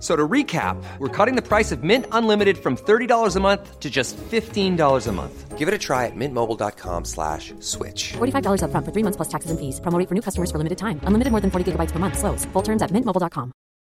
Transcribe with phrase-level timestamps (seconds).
[0.00, 3.80] F- So to recap, we're cutting the price of Mint Unlimited from $30 a month
[3.80, 5.58] to just $15 a month.
[5.58, 8.14] Give it a try at mintmobile.com slash switch.
[8.14, 9.78] $45 upfront for three months plus taxes and fees.
[9.80, 11.00] Promo rate for new customers for limited time.
[11.04, 12.16] Unlimited more than 40 gigabytes per month.
[12.18, 12.46] Slows.
[12.54, 13.52] Full terms at mintmobile.com.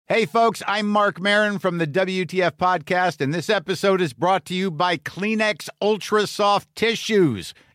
[0.08, 4.54] Hey, folks, I'm Marc Maron from the WTF Podcast, and this episode is brought to
[4.54, 7.54] you by Kleenex Ultra Soft Tissues,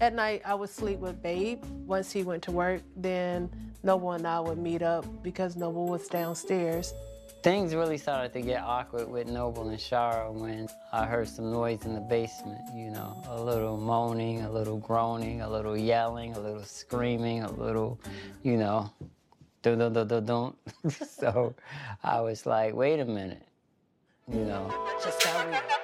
[0.00, 1.62] At night, I would sleep with Babe.
[1.86, 3.50] Once he went to work, then
[3.82, 6.94] Noble and I would meet up because Noble was downstairs.
[7.42, 11.84] Things really started to get awkward with Noble and Shara when I heard some noise
[11.84, 16.40] in the basement, you know, a little moaning, a little groaning, a little yelling, a
[16.40, 18.00] little screaming, a little,
[18.42, 18.90] you know,
[19.62, 20.54] dun dun dun dun dun.
[20.90, 21.54] so
[22.02, 23.42] I was like, wait a minute,
[24.32, 24.72] you know.
[25.02, 25.79] Just got real.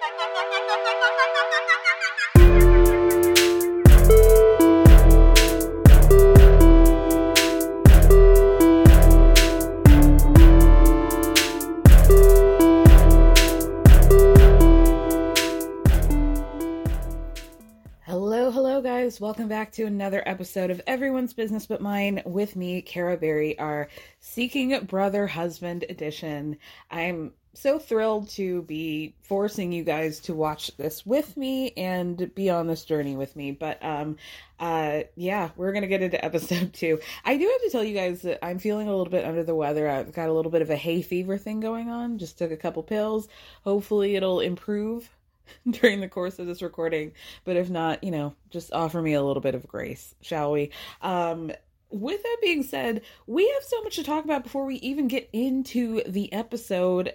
[19.07, 19.21] Guys.
[19.21, 23.87] Welcome back to another episode of Everyone's Business But Mine with me, Kara Berry, our
[24.19, 26.57] Seeking Brother Husband edition.
[26.91, 32.51] I'm so thrilled to be forcing you guys to watch this with me and be
[32.51, 33.53] on this journey with me.
[33.53, 34.17] But um
[34.59, 36.99] uh yeah, we're gonna get into episode two.
[37.25, 39.55] I do have to tell you guys that I'm feeling a little bit under the
[39.55, 39.89] weather.
[39.89, 42.19] I've got a little bit of a hay fever thing going on.
[42.19, 43.29] Just took a couple pills.
[43.63, 45.09] Hopefully it'll improve
[45.71, 47.13] during the course of this recording.
[47.45, 50.71] But if not, you know, just offer me a little bit of grace, shall we?
[51.03, 51.53] Um,
[51.91, 55.29] with that being said, we have so much to talk about before we even get
[55.33, 57.15] into the episode.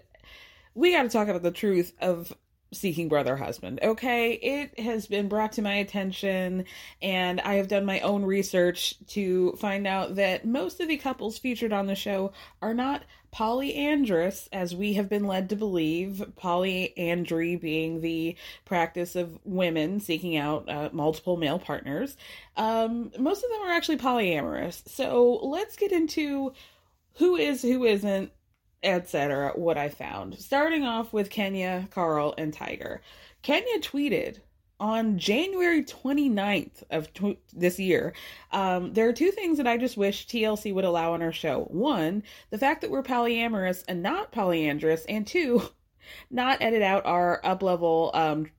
[0.73, 2.33] We got to talk about the truth of
[2.73, 6.63] seeking brother husband okay it has been brought to my attention
[7.01, 11.37] and i have done my own research to find out that most of the couples
[11.37, 12.31] featured on the show
[12.61, 19.39] are not polyandrous as we have been led to believe polyandry being the practice of
[19.45, 22.17] women seeking out uh, multiple male partners
[22.57, 26.51] um, most of them are actually polyamorous so let's get into
[27.15, 28.31] who is who isn't
[28.83, 29.53] etc.
[29.55, 30.37] What I found.
[30.39, 33.01] Starting off with Kenya, Carl, and Tiger.
[33.41, 34.39] Kenya tweeted
[34.81, 38.13] on January 29th of tw- this year.
[38.51, 41.65] Um, there are two things that I just wish TLC would allow on our show.
[41.69, 45.61] One, the fact that we're polyamorous and not polyandrous, and two,
[46.31, 48.49] not edit out our up level um,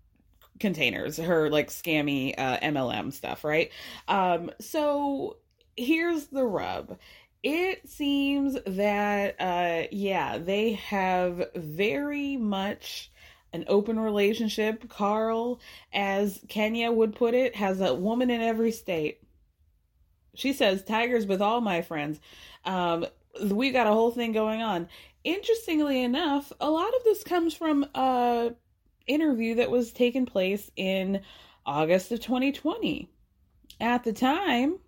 [0.60, 3.72] containers, her like scammy uh, MLM stuff, right?
[4.06, 5.38] Um, so
[5.76, 6.98] here's the rub.
[7.42, 13.12] It seems that, uh, yeah, they have very much
[13.52, 14.88] an open relationship.
[14.88, 15.60] Carl,
[15.93, 19.20] as Kenya would put it, has a woman in every state.
[20.34, 22.19] She says, Tigers with all my friends.
[22.64, 23.06] Um,
[23.44, 24.88] we got a whole thing going on.
[25.25, 28.52] Interestingly enough, a lot of this comes from a
[29.06, 31.20] interview that was taking place in
[31.66, 33.08] August of 2020.
[33.81, 34.78] At the time,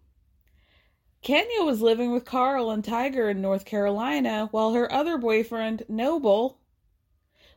[1.23, 6.59] Kenya was living with Carl and Tiger in North Carolina, while her other boyfriend, Noble,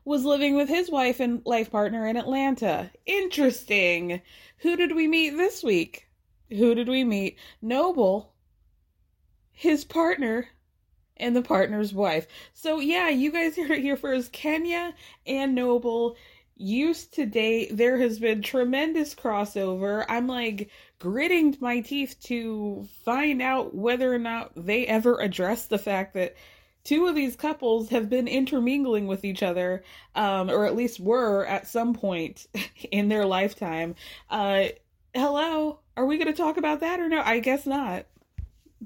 [0.08, 2.90] was living with his wife and life partner in Atlanta.
[3.06, 4.22] Interesting.
[4.60, 6.08] Who did we meet this week?
[6.50, 7.38] Who did we meet?
[7.62, 8.34] Noble,
[9.52, 10.48] his partner,
[11.18, 12.26] and the partner's wife.
[12.54, 14.32] So yeah, you guys heard it here first.
[14.32, 14.94] Kenya
[15.26, 16.16] and Noble
[16.56, 17.76] used to date.
[17.76, 20.06] There has been tremendous crossover.
[20.08, 20.70] I'm like
[21.00, 26.38] gritting my teeth to find out whether or not they ever address the fact that
[26.88, 29.84] two of these couples have been intermingling with each other,
[30.16, 32.48] um, or at least were at some point
[32.92, 33.94] in their lifetime.
[34.30, 34.68] Uh,
[35.14, 37.22] hello, are we going to talk about that or no?
[37.22, 38.06] I guess not.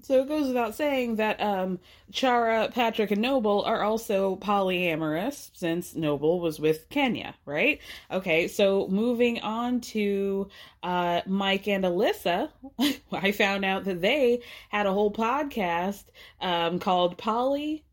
[0.01, 1.77] So it goes without saying that um,
[2.11, 7.79] Chara, Patrick, and Noble are also polyamorous since Noble was with Kenya, right?
[8.09, 10.47] Okay, so moving on to
[10.81, 12.49] uh, Mike and Alyssa,
[13.11, 16.05] I found out that they had a whole podcast
[16.39, 17.83] um, called Poly.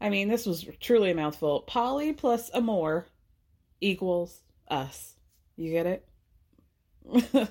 [0.00, 1.60] I mean, this was truly a mouthful.
[1.62, 3.06] Poly plus Amor
[3.80, 5.14] equals us.
[5.56, 7.50] You get it?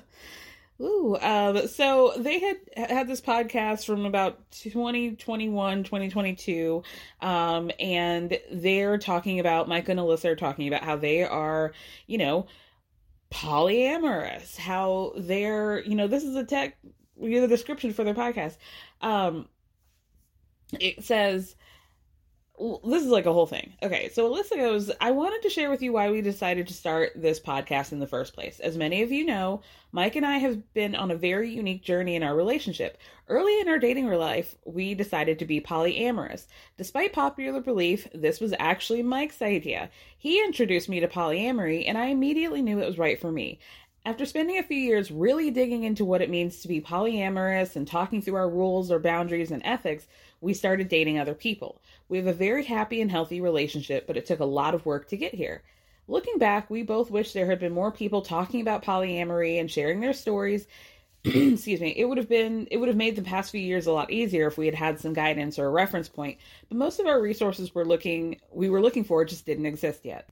[0.80, 6.84] Ooh, um, so they had had this podcast from about 2021, 2022,
[7.20, 11.72] um, and they're talking about, Mike and Alyssa are talking about how they are,
[12.06, 12.46] you know,
[13.32, 16.78] polyamorous, how they're, you know, this is a tech,
[17.20, 18.56] you know, the description for their podcast.
[19.00, 19.48] Um,
[20.78, 21.56] it says,
[22.84, 23.72] this is like a whole thing.
[23.82, 27.12] Okay, so Alyssa goes, I wanted to share with you why we decided to start
[27.14, 28.58] this podcast in the first place.
[28.60, 29.62] As many of you know,
[29.92, 32.98] Mike and I have been on a very unique journey in our relationship.
[33.28, 36.46] Early in our dating life, we decided to be polyamorous.
[36.76, 39.90] Despite popular belief, this was actually Mike's idea.
[40.16, 43.60] He introduced me to polyamory, and I immediately knew it was right for me.
[44.04, 47.86] After spending a few years really digging into what it means to be polyamorous and
[47.86, 50.06] talking through our rules, our boundaries, and ethics,
[50.40, 51.80] we started dating other people.
[52.08, 55.08] We have a very happy and healthy relationship, but it took a lot of work
[55.08, 55.62] to get here.
[56.06, 60.00] Looking back, we both wish there had been more people talking about polyamory and sharing
[60.00, 60.66] their stories.
[61.24, 61.92] Excuse me.
[61.96, 64.46] It would have been it would have made the past few years a lot easier
[64.46, 66.38] if we had had some guidance or a reference point.
[66.68, 70.30] But most of our resources were looking we were looking for just didn't exist yet.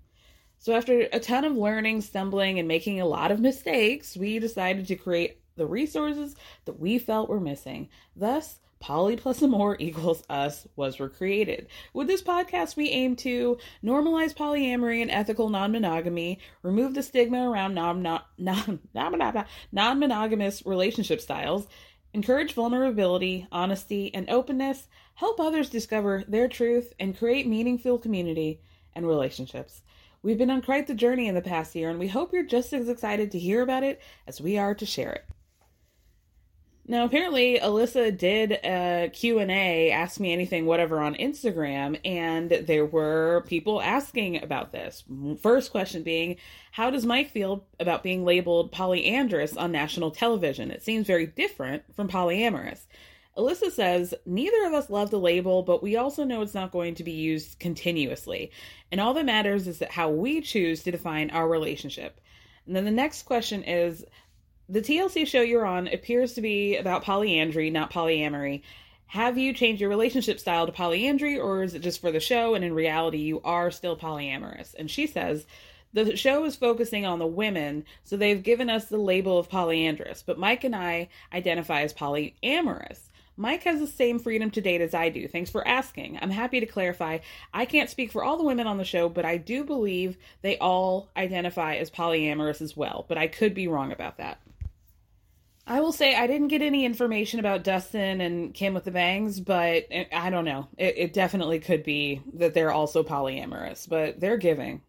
[0.58, 4.87] So after a ton of learning, stumbling, and making a lot of mistakes, we decided
[4.87, 7.88] to create the resources that we felt were missing.
[8.14, 11.69] Thus, Poly plus Amor equals us was recreated.
[11.93, 17.49] With this podcast, we aim to normalize polyamory and ethical non monogamy, remove the stigma
[17.49, 18.02] around non
[19.99, 21.67] monogamous relationship styles,
[22.12, 28.61] encourage vulnerability, honesty, and openness, help others discover their truth, and create meaningful community
[28.94, 29.82] and relationships.
[30.22, 32.72] We've been on quite the journey in the past year, and we hope you're just
[32.72, 35.25] as excited to hear about it as we are to share it.
[36.88, 43.44] Now, apparently, Alyssa did a Q&A, Ask Me Anything, whatever, on Instagram, and there were
[43.48, 45.02] people asking about this.
[45.42, 46.36] First question being,
[46.70, 50.70] how does Mike feel about being labeled polyandrous on national television?
[50.70, 52.86] It seems very different from polyamorous.
[53.36, 56.94] Alyssa says, neither of us love the label, but we also know it's not going
[56.94, 58.52] to be used continuously.
[58.92, 62.20] And all that matters is that how we choose to define our relationship.
[62.66, 64.04] And then the next question is,
[64.68, 68.62] the TLC show you're on appears to be about polyandry, not polyamory.
[69.08, 72.54] Have you changed your relationship style to polyandry, or is it just for the show
[72.54, 74.74] and in reality you are still polyamorous?
[74.74, 75.46] And she says,
[75.92, 80.22] the show is focusing on the women, so they've given us the label of polyandrous,
[80.26, 83.08] but Mike and I identify as polyamorous.
[83.36, 85.28] Mike has the same freedom to date as I do.
[85.28, 86.19] Thanks for asking.
[86.20, 87.19] I'm happy to clarify.
[87.54, 90.58] I can't speak for all the women on the show, but I do believe they
[90.58, 94.41] all identify as polyamorous as well, but I could be wrong about that.
[95.69, 99.41] I will say I didn't get any information about Dustin and Kim with the bangs,
[99.41, 100.69] but I don't know.
[100.79, 104.82] It, it definitely could be that they're also polyamorous, but they're giving.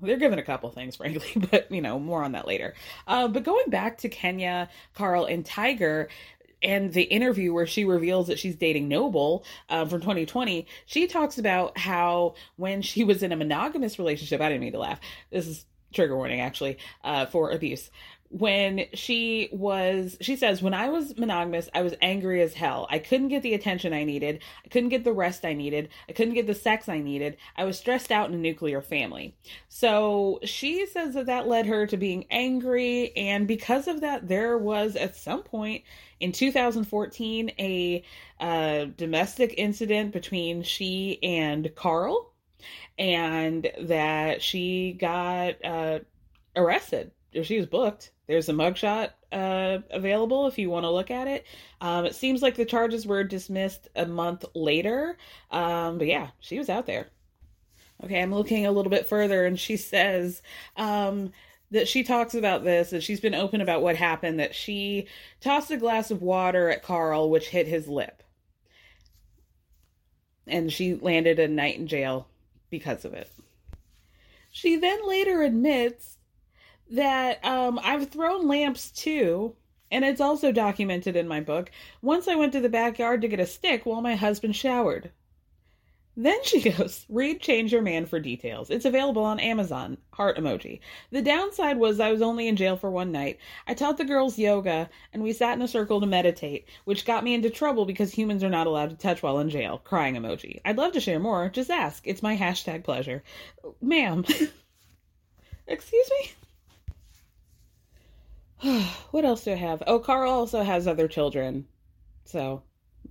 [0.00, 2.74] They're giving a couple things, frankly, but you know, more on that later.
[3.06, 6.08] Uh, but going back to Kenya, Carl, and Tiger,
[6.64, 11.38] and the interview where she reveals that she's dating Noble uh, from 2020, she talks
[11.38, 15.00] about how when she was in a monogamous relationship, I didn't mean to laugh.
[15.30, 17.90] This is trigger warning actually uh, for abuse
[18.32, 22.86] when she was she says when i was monogamous i was angry as hell.
[22.90, 24.42] I couldn't get the attention i needed.
[24.64, 25.90] I couldn't get the rest i needed.
[26.08, 27.36] I couldn't get the sex i needed.
[27.56, 29.36] I was stressed out in a nuclear family.
[29.68, 33.14] So she says that that led her to being angry.
[33.16, 35.84] And because of that there was at some point
[36.18, 38.02] in 2014 a
[38.40, 42.32] uh, domestic incident between she and carl.
[42.98, 45.98] And that she got uh,
[46.56, 47.10] arrested.
[47.34, 48.11] Or she was booked.
[48.26, 51.46] There's a mugshot uh, available if you want to look at it.
[51.80, 55.16] Um, it seems like the charges were dismissed a month later.
[55.50, 57.08] Um, but yeah, she was out there.
[58.04, 60.42] Okay, I'm looking a little bit further, and she says
[60.76, 61.32] um,
[61.70, 65.06] that she talks about this, that she's been open about what happened, that she
[65.40, 68.22] tossed a glass of water at Carl, which hit his lip.
[70.46, 72.28] and she landed a night in jail
[72.70, 73.30] because of it.
[74.52, 76.11] She then later admits
[76.92, 79.56] that um, I've thrown lamps too,
[79.90, 81.70] and it's also documented in my book.
[82.02, 85.10] Once I went to the backyard to get a stick while my husband showered.
[86.14, 88.68] Then she goes, read Change Your Man for details.
[88.68, 89.96] It's available on Amazon.
[90.12, 90.80] Heart emoji.
[91.10, 93.38] The downside was I was only in jail for one night.
[93.66, 97.24] I taught the girls yoga and we sat in a circle to meditate, which got
[97.24, 99.78] me into trouble because humans are not allowed to touch while in jail.
[99.78, 100.60] Crying emoji.
[100.66, 101.48] I'd love to share more.
[101.48, 102.06] Just ask.
[102.06, 103.22] It's my hashtag pleasure.
[103.80, 104.26] Ma'am.
[105.66, 106.32] Excuse me?
[109.10, 109.82] what else do I have?
[109.86, 111.66] Oh, Carl also has other children.
[112.24, 112.62] So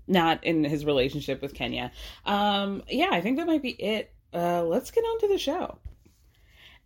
[0.08, 1.92] not in his relationship with Kenya.
[2.26, 4.14] Um, yeah, I think that might be it.
[4.34, 5.78] Uh, let's get on to the show.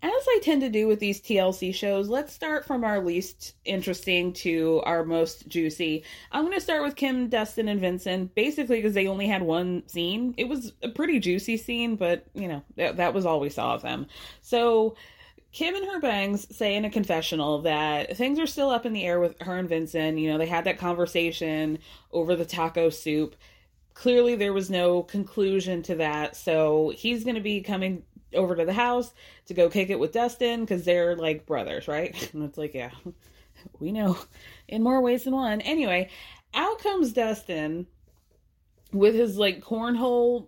[0.03, 4.33] As I tend to do with these TLC shows, let's start from our least interesting
[4.33, 6.03] to our most juicy.
[6.31, 9.87] I'm going to start with Kim, Dustin, and Vinson, basically because they only had one
[9.87, 10.35] scene.
[10.37, 13.73] It was a pretty juicy scene, but, you know, that, that was all we saw
[13.73, 14.05] of them.
[14.41, 14.95] So,
[15.55, 19.05] Kim and her bangs say in a confessional that things are still up in the
[19.05, 20.17] air with her and Vinson.
[20.17, 21.79] You know, they had that conversation
[22.11, 23.37] over the taco soup.
[23.93, 26.35] Clearly, there was no conclusion to that.
[26.35, 29.13] So he's going to be coming over to the house
[29.45, 32.13] to go kick it with Dustin because they're like brothers, right?
[32.33, 32.91] And it's like, yeah,
[33.79, 34.17] we know
[34.67, 35.61] in more ways than one.
[35.61, 36.09] Anyway,
[36.53, 37.87] out comes Dustin
[38.91, 40.47] with his like cornhole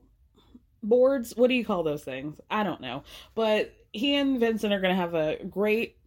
[0.84, 1.34] boards.
[1.38, 2.36] What do you call those things?
[2.52, 3.04] I don't know.
[3.34, 5.98] But he and Vinson are going to have a great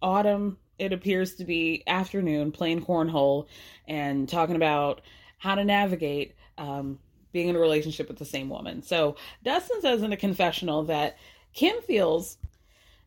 [0.00, 0.58] autumn.
[0.78, 3.46] It appears to be afternoon playing cornhole
[3.86, 5.00] and talking about
[5.38, 6.98] how to navigate um,
[7.32, 8.82] being in a relationship with the same woman.
[8.82, 11.16] So Dustin says in a confessional that
[11.54, 12.38] Kim feels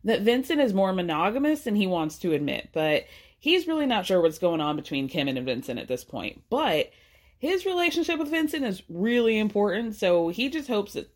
[0.04, 3.06] that Vinson is more monogamous than he wants to admit, but
[3.40, 6.44] he's really not sure what's going on between Kim and Vinson at this point.
[6.50, 6.92] But
[7.38, 11.12] his relationship with Vinson is really important, so he just hopes that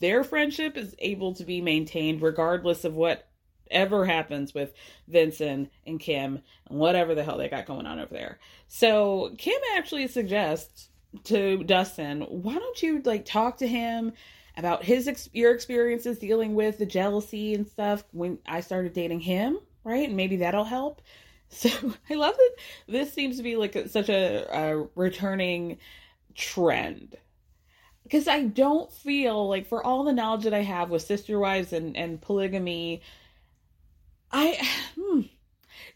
[0.00, 4.72] their friendship is able to be maintained regardless of whatever happens with
[5.06, 8.38] Vinson and Kim and whatever the hell they got going on over there.
[8.66, 10.88] So Kim actually suggests
[11.24, 14.12] to Dustin, why don't you like talk to him
[14.56, 19.20] about his ex- your experiences dealing with the jealousy and stuff when I started dating
[19.20, 20.08] him, right?
[20.08, 21.02] And maybe that'll help.
[21.52, 21.68] So
[22.08, 22.50] I love that
[22.86, 25.78] this seems to be like a, such a, a returning
[26.36, 27.16] trend
[28.10, 31.72] because I don't feel like for all the knowledge that I have with sister wives
[31.72, 33.02] and and polygamy,
[34.32, 34.58] I
[34.96, 35.22] hmm,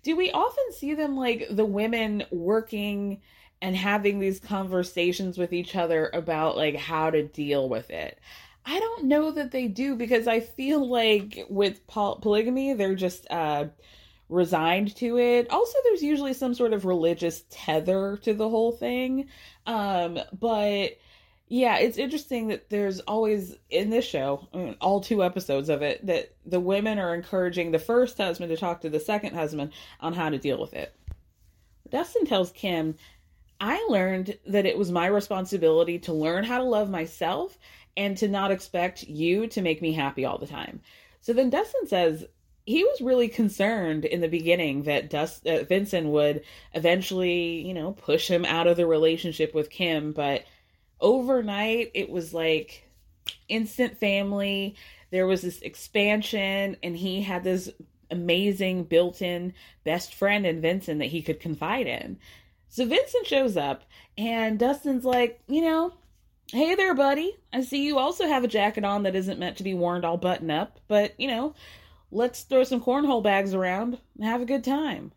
[0.03, 3.21] do we often see them like the women working
[3.61, 8.19] and having these conversations with each other about like how to deal with it.
[8.67, 13.27] I don't know that they do because I feel like with poly- polygamy they're just
[13.31, 13.67] uh
[14.29, 15.51] resigned to it.
[15.51, 19.29] Also there's usually some sort of religious tether to the whole thing.
[19.67, 20.93] Um but
[21.49, 25.83] yeah, it's interesting that there's always in this show, I mean, all two episodes of
[25.83, 29.73] it, that the women are encouraging the first husband to talk to the second husband
[30.01, 30.95] on how to deal with it.
[31.91, 32.97] Dustin tells Kim,
[33.61, 37.59] I learned that it was my responsibility to learn how to love myself
[37.97, 40.81] and to not expect you to make me happy all the time.
[41.21, 42.25] So then Dustin says
[42.67, 47.93] he was really concerned in the beginning that Dust, uh, Vinson would eventually, you know,
[47.93, 50.45] push him out of the relationship with Kim, but
[51.01, 52.89] overnight it was like
[53.49, 54.75] instant family
[55.11, 57.71] there was this expansion and he had this
[58.11, 59.53] amazing built-in
[59.85, 62.19] best friend in Vinson that he could confide in.
[62.69, 63.85] So Vinson shows up
[64.19, 65.93] and Dustin's like, you know,
[66.49, 67.37] hey there, buddy.
[67.53, 70.17] I see you also have a jacket on that isn't meant to be worn all
[70.17, 71.55] button up, but you know,
[72.11, 75.13] let's throw some cornhole bags around and have a good time.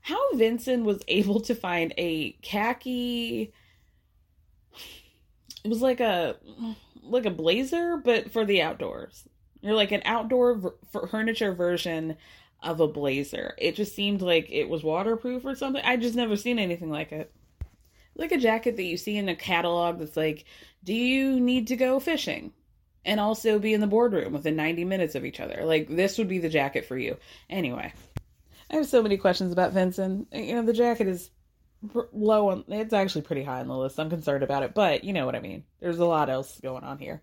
[0.00, 3.52] How Vinson was able to find a khaki
[5.66, 6.36] it was like a
[7.02, 9.28] like a blazer but for the outdoors.
[9.62, 10.68] You're like an outdoor v-
[11.10, 12.16] furniture version
[12.62, 13.56] of a blazer.
[13.58, 15.82] It just seemed like it was waterproof or something.
[15.84, 17.32] I just never seen anything like it.
[18.14, 20.44] Like a jacket that you see in a catalog that's like
[20.84, 22.52] do you need to go fishing?
[23.04, 25.62] And also be in the boardroom within 90 minutes of each other.
[25.64, 27.16] Like this would be the jacket for you.
[27.50, 27.92] Anyway
[28.68, 30.26] i have so many questions about vinson.
[30.32, 31.30] You know the jacket is
[32.12, 33.98] low on it's actually pretty high on the list.
[34.00, 35.64] I'm concerned about it, but you know what I mean.
[35.80, 37.22] There's a lot else going on here.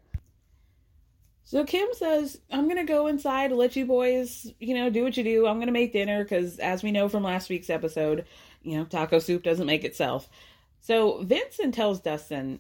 [1.46, 5.18] So Kim says, "I'm going to go inside, let you boys, you know, do what
[5.18, 5.46] you do.
[5.46, 8.26] I'm going to make dinner cuz as we know from last week's episode,
[8.62, 10.30] you know, taco soup doesn't make itself."
[10.80, 12.60] So Vinson tells Dustin,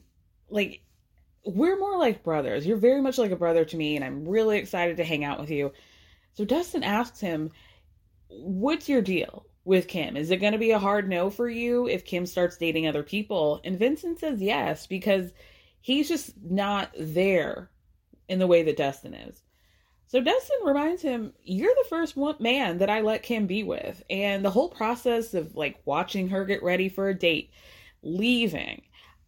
[0.49, 0.81] like
[1.45, 2.65] we're more like brothers.
[2.65, 5.39] You're very much like a brother to me and I'm really excited to hang out
[5.39, 5.73] with you.
[6.33, 7.51] So Dustin asks him,
[8.29, 9.45] "What's your deal?
[9.65, 10.17] With Kim?
[10.17, 13.03] Is it going to be a hard no for you if Kim starts dating other
[13.03, 13.61] people?
[13.63, 15.31] And Vinson says yes because
[15.79, 17.69] he's just not there
[18.27, 19.41] in the way that Dustin is.
[20.07, 24.03] So Dustin reminds him, "You're the first one man that I let Kim be with."
[24.09, 27.49] And the whole process of like watching her get ready for a date,
[28.01, 28.81] leaving,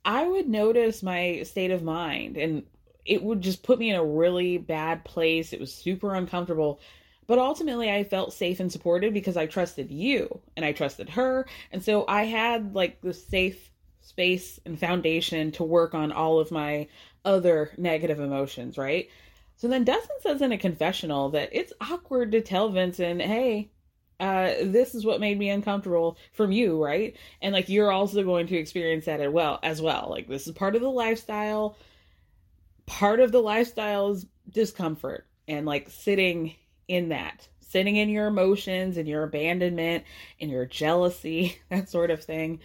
[0.04, 2.64] I would notice my state of mind and
[3.06, 5.54] it would just put me in a really bad place.
[5.54, 6.80] It was super uncomfortable.
[7.28, 11.48] But ultimately, I felt safe and supported because I trusted you and I trusted her.
[11.72, 16.52] And so I had like the safe space and foundation to work on all of
[16.52, 16.88] my
[17.24, 19.10] other negative emotions, right?
[19.58, 23.72] So then Dustin says in a confessional that it's awkward to tell Vinson, hey,
[24.20, 27.16] uh, this is what made me uncomfortable from you, right?
[27.42, 30.08] And like you're also going to experience that as well as well.
[30.10, 31.78] Like this is part of the lifestyle.
[32.86, 36.56] Part of the lifestyle is discomfort and like sitting
[36.88, 40.04] in that, sitting in your emotions and your abandonment
[40.40, 42.60] and your jealousy, that sort of thing.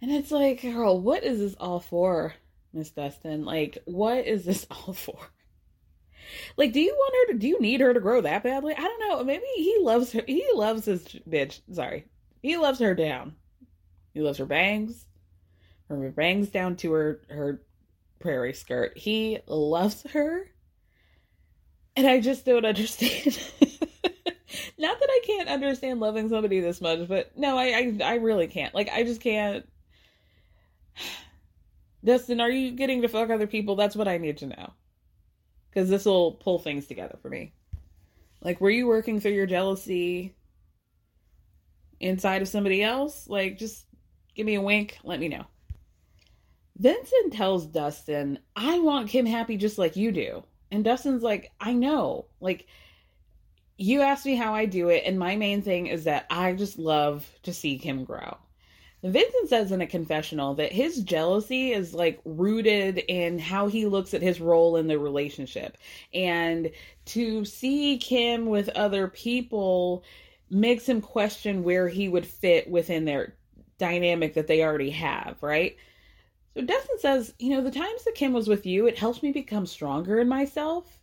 [0.00, 2.34] And it's like, girl, what is this all for,
[2.72, 3.44] Miss Dustin?
[3.44, 5.18] Like, what is this all for?
[6.56, 7.38] Like, do you want her to?
[7.38, 8.74] Do you need her to grow that badly?
[8.74, 9.24] I don't know.
[9.24, 10.22] Maybe he loves her.
[10.26, 11.60] He loves his bitch.
[11.72, 12.06] Sorry,
[12.42, 13.34] he loves her down.
[14.12, 15.06] He loves her bangs,
[15.86, 17.62] from her bangs down to her her
[18.18, 18.98] prairie skirt.
[18.98, 20.50] He loves her,
[21.98, 23.36] and I just don't understand.
[24.78, 28.46] Not that I can't understand loving somebody this much, but no, I, I I really
[28.46, 28.72] can't.
[28.72, 29.68] Like, I just can't.
[32.04, 33.74] Dustin, are you getting to fuck other people?
[33.74, 34.72] That's what I need to know
[35.68, 37.52] because this will pull things together for me.
[38.40, 40.36] Like, were you working through your jealousy
[41.98, 43.26] inside of somebody else?
[43.28, 43.84] Like, just
[44.36, 45.46] give me a wink, let me know.
[46.76, 50.44] Vinson tells Dustin, I want Kim happy just like you do.
[50.70, 52.26] And Dustin's like, I know.
[52.40, 52.66] Like,
[53.76, 56.78] you asked me how I do it, and my main thing is that I just
[56.78, 58.36] love to see Kim grow.
[59.04, 64.12] Vinson says in a confessional that his jealousy is like rooted in how he looks
[64.12, 65.78] at his role in the relationship.
[66.12, 66.72] And
[67.06, 70.02] to see Kim with other people
[70.50, 73.34] makes him question where he would fit within their
[73.78, 75.76] dynamic that they already have, right?
[76.58, 79.30] So Dustin says, you know, the times that Kim was with you, it helped me
[79.30, 80.98] become stronger in myself.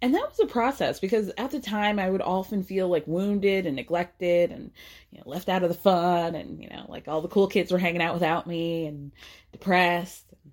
[0.00, 3.66] And that was a process because at the time I would often feel like wounded
[3.66, 4.70] and neglected and
[5.10, 7.72] you know left out of the fun and you know like all the cool kids
[7.72, 9.10] were hanging out without me and
[9.50, 10.52] depressed and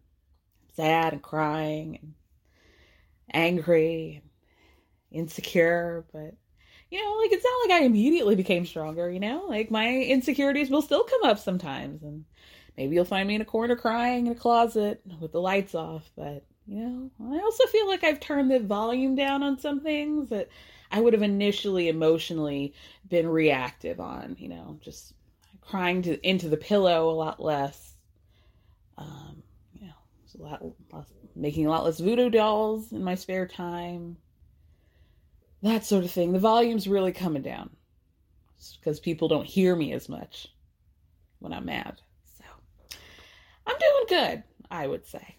[0.76, 2.14] sad and crying and
[3.32, 6.06] angry and insecure.
[6.12, 6.34] But
[6.90, 9.46] you know like it's not like I immediately became stronger you know?
[9.48, 12.26] Like my insecurities will still come up sometimes and
[12.78, 16.10] maybe you'll find me in a corner crying in a closet with the lights off
[16.16, 20.30] but you know, I also feel like I've turned the volume down on some things
[20.30, 20.50] that
[20.92, 22.76] I would have initially emotionally
[23.08, 25.14] been reactive on, you know, just
[25.62, 27.96] crying to, into the pillow a lot less.
[29.00, 29.42] Um,
[29.74, 29.94] you know,
[30.40, 34.18] a lot making a lot less voodoo dolls in my spare time.
[35.64, 36.34] That sort of thing.
[36.34, 37.72] The volume's really coming down
[38.80, 40.50] because people don't hear me as much
[41.40, 42.00] when I'm mad.
[43.70, 45.36] I'm doing good, I would say.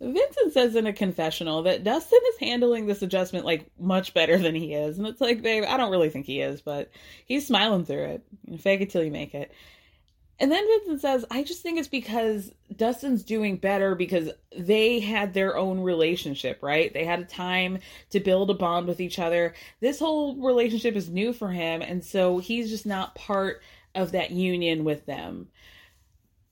[0.00, 4.54] Vinson says in a confessional that Dustin is handling this adjustment like much better than
[4.54, 4.96] he is.
[4.96, 6.90] And it's like, babe, I don't really think he is, but
[7.26, 8.22] he's smiling through it.
[8.60, 9.52] Fake it till you make it.
[10.38, 15.34] And then Vinson says, I just think it's because Dustin's doing better because they had
[15.34, 16.90] their own relationship, right?
[16.90, 19.52] They had a time to build a bond with each other.
[19.80, 21.82] This whole relationship is new for him.
[21.82, 23.60] And so he's just not part
[23.94, 25.48] of that union with them.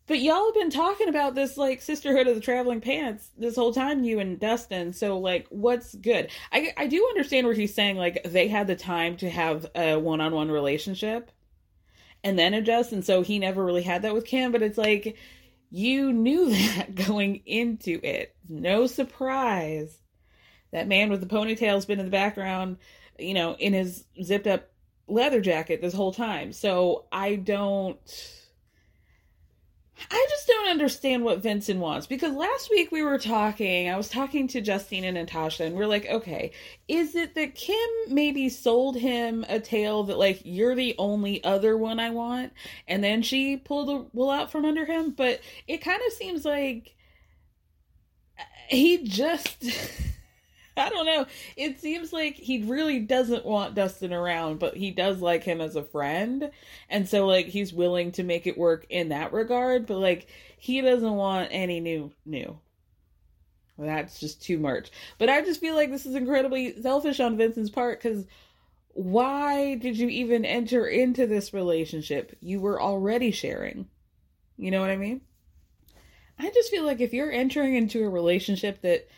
[0.09, 3.75] But y'all have been talking about this like sisterhood of the traveling pants this whole
[3.75, 4.95] time, you and Dustin.
[4.95, 6.31] So like, what's good?
[6.51, 9.97] I I do understand where he's saying like they had the time to have a
[9.97, 11.31] one on one relationship,
[12.25, 14.51] and then adjust, and so he never really had that with Kim.
[14.51, 15.19] But it's like
[15.71, 18.35] you knew that going into it.
[18.49, 19.99] No surprise.
[20.73, 22.79] That man with the ponytail's been in the background,
[23.19, 24.71] you know, in his zipped up
[25.07, 26.55] leather jacket this whole time.
[26.55, 27.99] So I don't
[30.11, 34.09] I just don't understand what Vinson wants because last week we were talking, I was
[34.09, 36.53] talking to Justine and Natasha, and we're like, okay,
[36.87, 41.77] is it that Kim maybe sold him a tale that, like, you're the only other
[41.77, 42.53] one I want?
[42.87, 45.11] And then she pulled the wool out from under him?
[45.11, 46.95] But it kind of seems like
[48.69, 49.65] he just.
[50.87, 51.27] I don't know.
[51.57, 55.75] It seems like he really doesn't want Dustin around, but he does like him as
[55.75, 56.51] a friend.
[56.89, 60.81] And so like he's willing to make it work in that regard, but like he
[60.81, 62.59] doesn't want any new new.
[63.77, 64.91] That's just too much.
[65.19, 68.25] But I just feel like this is incredibly selfish on Vinson's part cuz
[68.95, 72.37] why did you even enter into this relationship?
[72.41, 73.89] You were already sharing.
[74.57, 75.21] You know what I mean?
[76.39, 79.09] I just feel like if you're entering into a relationship that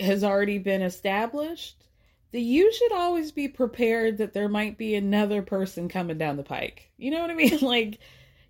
[0.00, 1.84] has already been established,
[2.32, 6.42] that you should always be prepared that there might be another person coming down the
[6.42, 6.90] pike.
[6.96, 7.58] You know what I mean?
[7.62, 7.98] Like,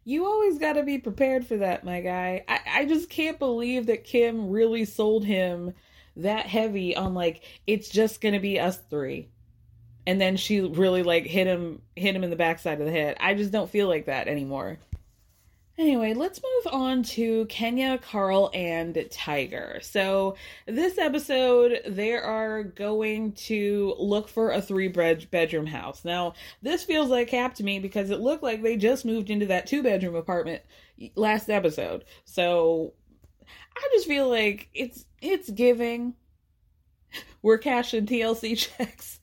[0.05, 2.45] you always got to be prepared for that, my guy.
[2.47, 5.75] I, I just can't believe that Kim really sold him
[6.17, 9.29] that heavy on like it's just gonna be us three
[10.07, 13.17] and then she really like hit him hit him in the backside of the head
[13.21, 14.79] i just don't feel like that anymore
[15.79, 19.79] Anyway, let's move on to Kenya, Carl, and Tiger.
[19.83, 26.03] So, this episode, they are going to look for a three bedroom house.
[26.03, 29.47] Now, this feels like cap to me because it looked like they just moved into
[29.47, 30.63] that two bedroom apartment
[31.15, 32.07] last episode.
[32.25, 32.95] So,
[33.77, 36.15] I just feel like it's it's giving.
[37.43, 39.21] We're cashing TLC checks.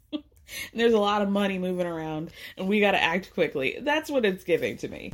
[0.71, 3.79] there's a lot of money moving around, and we got to act quickly.
[3.81, 5.13] That's what it's giving to me.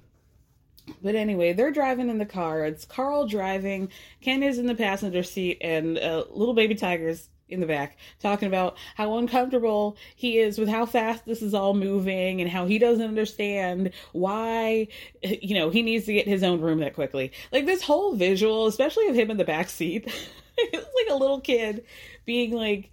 [1.01, 2.65] But anyway, they're driving in the car.
[2.65, 3.89] It's Carl driving,
[4.21, 8.77] Kenya's in the passenger seat, and uh, little baby Tiger's in the back talking about
[8.95, 13.07] how uncomfortable he is with how fast this is all moving and how he doesn't
[13.07, 14.87] understand why
[15.23, 17.31] you know he needs to get his own room that quickly.
[17.51, 20.05] Like this whole visual especially of him in the back seat
[20.57, 21.85] it's like a little kid
[22.25, 22.91] being like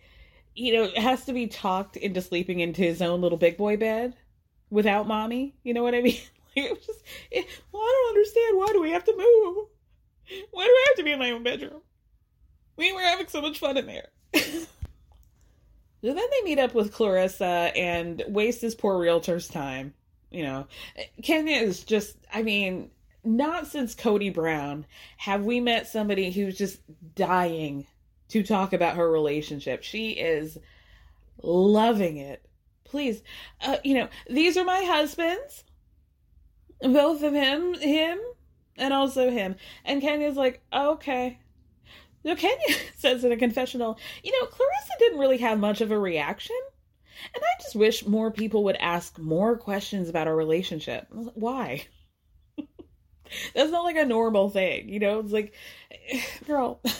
[0.54, 4.14] you know has to be talked into sleeping into his own little big boy bed
[4.70, 5.54] without mommy.
[5.62, 6.18] You know what i mean
[6.64, 8.56] it was just, it, well, I don't understand.
[8.56, 9.66] Why do we have to move?
[10.50, 11.82] Why do I have to be in my own bedroom?
[12.76, 14.08] We were having so much fun in there.
[14.34, 14.66] so
[16.00, 19.92] then they meet up with Clarissa and waste this poor realtor's time.
[20.30, 20.66] You know,
[21.22, 22.90] Kenya is just, I mean,
[23.22, 24.86] not since Kody Brown
[25.18, 26.80] have we met somebody who's just
[27.14, 27.86] dying
[28.28, 29.82] to talk about her relationship.
[29.82, 30.58] She is
[31.42, 32.44] loving it.
[32.84, 33.22] Please,
[33.60, 35.64] uh, you know, these are my husbands
[36.80, 38.18] both of him, him,
[38.76, 39.56] and also him.
[39.84, 41.38] And Kenya's like, oh, okay.
[42.24, 45.98] So Kenya says in a confessional, you know, Clarissa didn't really have much of a
[45.98, 46.56] reaction.
[47.34, 51.06] And I just wish more people would ask more questions about our relationship.
[51.10, 51.86] Why?
[53.54, 55.20] That's not like a normal thing, you know?
[55.20, 55.54] It's like,
[56.46, 56.80] girl.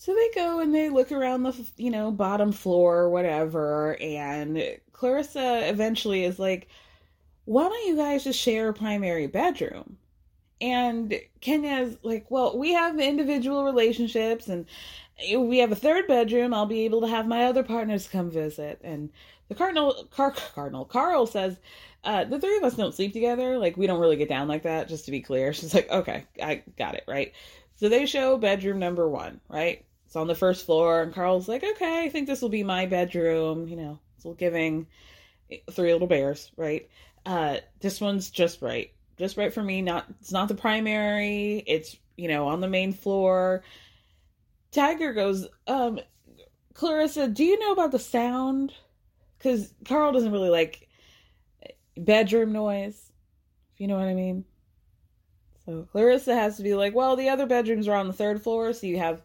[0.00, 4.00] So they go and they look around the, you know, bottom floor or whatever.
[4.00, 6.68] And Clarissa eventually is like,
[7.48, 9.96] why don't you guys just share a primary bedroom?
[10.60, 14.66] And Kenya's like, well, we have individual relationships and
[15.34, 16.52] we have a third bedroom.
[16.52, 18.80] I'll be able to have my other partners come visit.
[18.84, 19.08] And
[19.48, 21.56] the Cardinal, Car- Cardinal, Carl says,
[22.04, 23.56] uh, the three of us don't sleep together.
[23.56, 25.52] Like, we don't really get down like that, just to be clear.
[25.54, 27.32] She's like, okay, I got it, right?
[27.76, 29.86] So they show bedroom number one, right?
[30.04, 31.00] It's on the first floor.
[31.00, 33.68] And Carl's like, okay, I think this will be my bedroom.
[33.68, 34.86] You know, it's giving
[35.72, 36.90] three little bears, right?
[37.28, 39.82] Uh, this one's just right, just right for me.
[39.82, 41.62] Not it's not the primary.
[41.66, 43.62] It's you know on the main floor.
[44.72, 46.00] Tiger goes, um,
[46.72, 48.72] Clarissa, do you know about the sound?
[49.36, 50.88] Because Carl doesn't really like
[51.98, 53.12] bedroom noise.
[53.74, 54.46] If you know what I mean.
[55.66, 58.72] So Clarissa has to be like, well, the other bedrooms are on the third floor,
[58.72, 59.20] so you have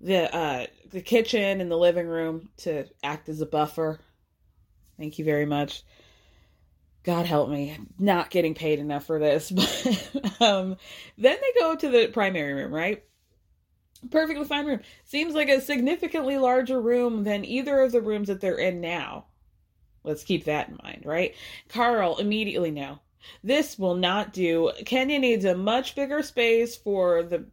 [0.00, 4.00] the uh the kitchen and the living room to act as a buffer.
[4.98, 5.84] Thank you very much.
[7.04, 9.50] God help me, not getting paid enough for this.
[10.12, 10.76] But um,
[11.18, 13.02] then they go to the primary room, right?
[14.10, 14.80] Perfectly fine room.
[15.04, 19.26] Seems like a significantly larger room than either of the rooms that they're in now.
[20.04, 21.34] Let's keep that in mind, right?
[21.68, 22.98] Carl immediately no.
[23.44, 24.72] This will not do.
[24.84, 27.46] Kenya needs a much bigger space for the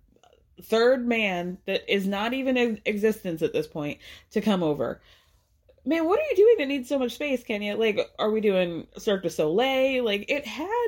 [0.61, 3.99] third man that is not even in existence at this point
[4.31, 5.01] to come over
[5.89, 7.75] man, what are you doing that needs so much space, Kenya?
[7.75, 10.05] Like, are we doing Cirque du Soleil?
[10.05, 10.87] Like, it had,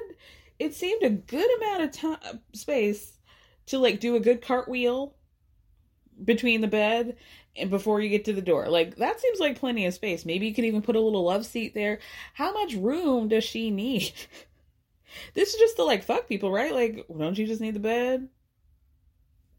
[0.60, 3.18] it seemed a good amount of time, space
[3.66, 5.16] to like do a good cartwheel
[6.24, 7.18] between the bed
[7.56, 8.70] and before you get to the door.
[8.70, 10.24] Like, that seems like plenty of space.
[10.24, 12.00] Maybe you could even put a little love seat there.
[12.36, 14.14] How much room does she need?
[15.34, 16.74] this is just to like fuck people, right?
[16.74, 18.30] Like, don't you just need the bed?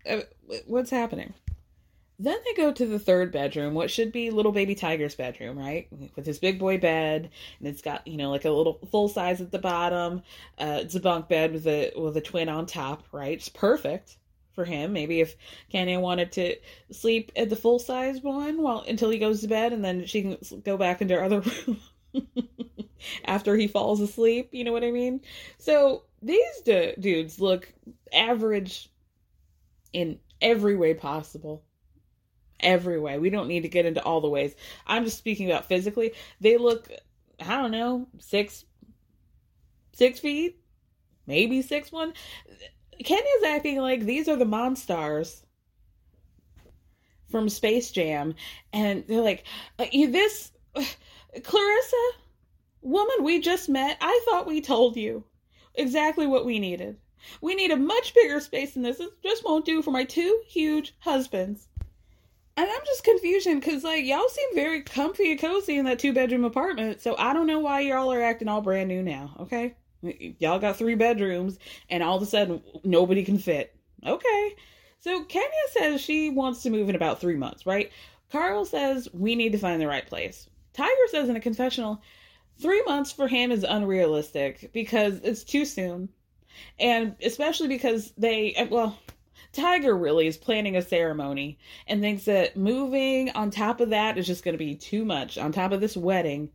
[0.09, 0.21] Uh,
[0.67, 1.35] what's happening?
[2.23, 5.89] Then they go to the third bedroom, what should be little baby Tiger's bedroom, right?
[6.15, 9.41] With his big boy bed, and it's got you know like a little full size
[9.41, 10.23] at the bottom.
[10.57, 13.33] Uh, it's a bunk bed with a with a twin on top, right?
[13.33, 14.19] It's perfect
[14.55, 14.93] for him.
[14.93, 15.35] Maybe if
[15.69, 16.55] Kenya wanted to
[16.93, 20.23] sleep at the full size one while until he goes to bed, and then she
[20.23, 21.81] can go back into her other room
[23.25, 24.51] after he falls asleep.
[24.53, 25.23] You know what I mean?
[25.59, 27.73] So these dudes look
[28.13, 28.91] average
[29.93, 31.65] in every way possible
[32.62, 33.18] every way.
[33.18, 34.55] We don't need to get into all the ways.
[34.87, 36.12] I'm just speaking about physically.
[36.40, 36.88] They look,
[37.40, 38.64] I don't know, six,
[39.92, 40.59] six feet,
[41.27, 42.12] maybe six one.
[43.05, 45.42] Kenya's acting like these are the Monstars
[47.31, 48.35] from Space Jam,
[48.72, 49.44] and they're like,
[49.79, 50.53] uh, this
[51.42, 52.11] Clarissa
[52.83, 53.96] woman we just met.
[54.01, 55.25] I thought we told you
[55.75, 56.98] exactly what we needed.
[57.40, 59.01] We need a much bigger space than this.
[59.01, 61.68] It just won't do for my two huge husbands.
[62.57, 66.12] And I'm just confusion because like y'all seem very comfy and cozy in that two
[66.12, 67.01] bedroom apartment.
[67.01, 69.35] So I don't know why y'all are acting all brand new now.
[69.41, 69.75] Okay,
[70.38, 73.75] y'all got three bedrooms, and all of a sudden nobody can fit.
[74.07, 74.57] Okay,
[75.01, 77.91] so Kenya says she wants to move in about three months, right?
[78.31, 80.49] Carl says we need to find the right place.
[80.75, 82.03] Tiger says in a confessional,
[82.59, 86.11] three months for him is unrealistic because it's too soon,
[86.79, 88.99] and especially because they well
[89.53, 94.27] Tiger really is planning a ceremony and thinks that moving on top of that is
[94.27, 96.51] just going to be too much on top of this wedding.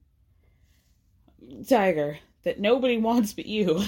[1.67, 3.83] Tiger, that nobody wants but you.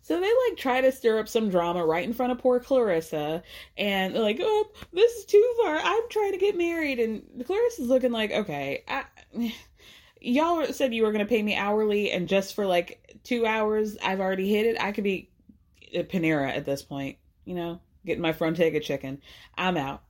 [0.00, 3.42] so they like try to stir up some drama right in front of poor Clarissa
[3.76, 5.76] and they're like, "Oh, this is too far.
[5.76, 9.04] I'm trying to get married." And Clarissa's looking like, "Okay, I
[10.22, 13.98] y'all said you were going to pay me hourly and just for like 2 hours
[14.02, 14.80] I've already hit it.
[14.80, 15.28] I could be
[15.92, 19.20] a Panera at this point, you know?" Getting my Frontega chicken.
[19.56, 20.02] I'm out.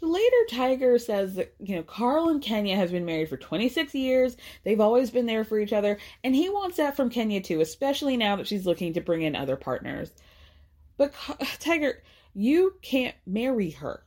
[0.00, 4.36] Later, Tiger says that, you know, Carl and Kenya has been married for 26 years.
[4.62, 5.98] They've always been there for each other.
[6.22, 9.34] And he wants that from Kenya too, especially now that she's looking to bring in
[9.34, 10.12] other partners.
[10.96, 11.14] But
[11.58, 12.02] Tiger,
[12.34, 14.04] you can't marry her.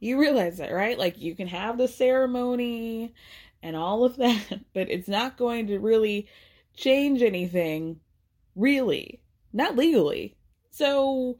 [0.00, 0.98] You realize that, right?
[0.98, 3.14] Like, you can have the ceremony
[3.62, 6.28] and all of that, but it's not going to really
[6.76, 8.00] change anything,
[8.56, 9.20] really.
[9.52, 10.36] Not legally.
[10.74, 11.38] So,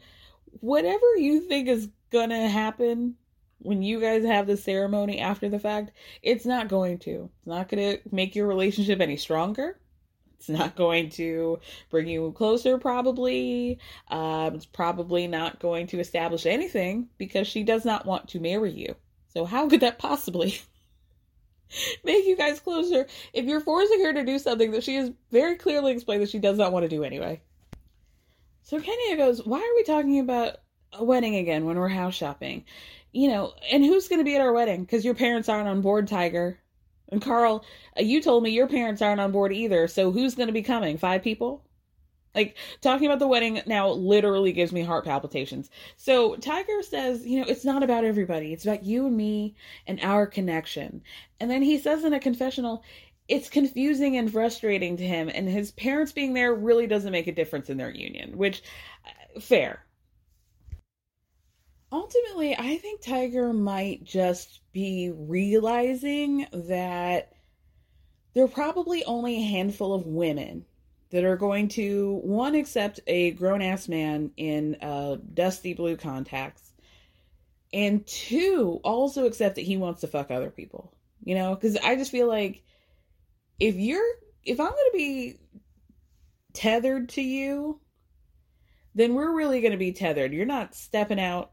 [0.61, 3.17] whatever you think is gonna happen
[3.59, 5.91] when you guys have the ceremony after the fact,
[6.23, 7.31] it's not going to.
[7.39, 9.81] It's not gonna make your relationship any stronger.
[10.37, 11.59] It's not going to
[11.91, 13.81] bring you closer, probably.
[14.09, 18.71] Um, it's probably not going to establish anything because she does not want to marry
[18.71, 18.95] you.
[19.33, 20.61] So, how could that possibly
[22.05, 25.57] make you guys closer if you're forcing her to do something that she has very
[25.57, 27.43] clearly explained that she does not want to do anyway?
[28.65, 30.57] So Kenya goes, Why are we talking about
[30.95, 32.65] a wedding again when we're house shopping?
[33.13, 34.83] You know, and who's going to be at our wedding?
[34.83, 36.59] Because your parents aren't on board, Tiger.
[37.11, 37.65] And Carl,
[37.97, 39.87] uh, you told me your parents aren't on board either.
[39.87, 40.97] So who's going to be coming?
[40.97, 41.63] Five people?
[42.35, 45.71] Like, talking about the wedding now literally gives me heart palpitations.
[45.97, 48.53] So Tiger says, you know, it's not about everybody.
[48.53, 49.55] It's about you and me
[49.87, 51.03] and our connection.
[51.39, 52.83] And then he says in a confessional,
[53.29, 57.33] it's confusing and frustrating to him and his parents being there really doesn't make a
[57.33, 58.63] difference in their union which
[59.07, 59.85] uh, fair.
[61.91, 67.33] Ultimately i think tiger might just be realizing that
[68.35, 70.65] there are probably only a handful of women
[71.11, 76.73] that are going to one accept a grown-ass man in uh, dusty blue contacts
[77.73, 81.55] and two also accept that he wants to fuck other people you know?
[81.55, 82.65] Because i just feel like
[83.59, 84.05] if you're
[84.45, 85.39] if I'm going to be
[86.53, 87.81] tethered to you,
[88.95, 90.33] then we're really going to be tethered.
[90.33, 91.53] You're not stepping out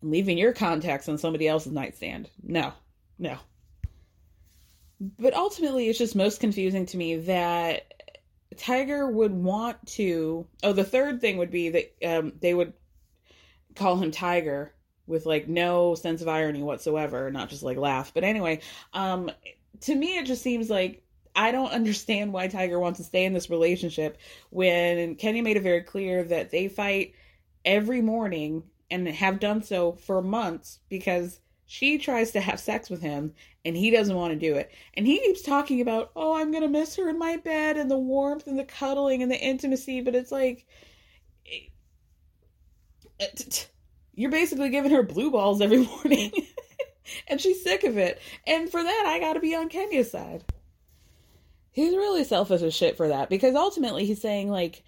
[0.00, 2.30] and leaving your contacts on somebody else's nightstand.
[2.42, 2.72] No.
[3.18, 3.38] No.
[5.00, 7.92] But ultimately it's just most confusing to me that
[8.56, 12.72] Tiger would want to Oh, the third thing would be that um, they would
[13.74, 14.72] call him Tiger
[15.06, 18.12] with like no sense of irony whatsoever, not just like laugh.
[18.14, 18.60] But anyway,
[18.94, 19.30] um
[19.80, 21.05] to me it just seems like
[21.36, 24.16] I don't understand why Tiger wants to stay in this relationship
[24.48, 27.14] when Kenya made it very clear that they fight
[27.64, 33.02] every morning and have done so for months because she tries to have sex with
[33.02, 33.34] him
[33.66, 34.72] and he doesn't want to do it.
[34.94, 37.90] And he keeps talking about, oh, I'm going to miss her in my bed and
[37.90, 40.00] the warmth and the cuddling and the intimacy.
[40.00, 40.64] But it's like,
[43.20, 43.24] eh,
[44.14, 46.32] you're basically giving her blue balls every morning.
[47.28, 48.20] and she's sick of it.
[48.46, 50.44] And for that, I got to be on Kenya's side
[51.76, 54.82] he's really selfish as shit for that because ultimately he's saying like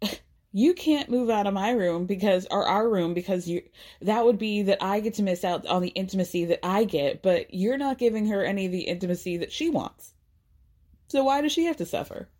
[0.52, 3.62] you can't move out of my room because or our room because you
[4.00, 7.22] that would be that I get to miss out on the intimacy that I get,
[7.22, 10.14] but you're not giving her any of the intimacy that she wants.
[11.08, 12.30] So why does she have to suffer?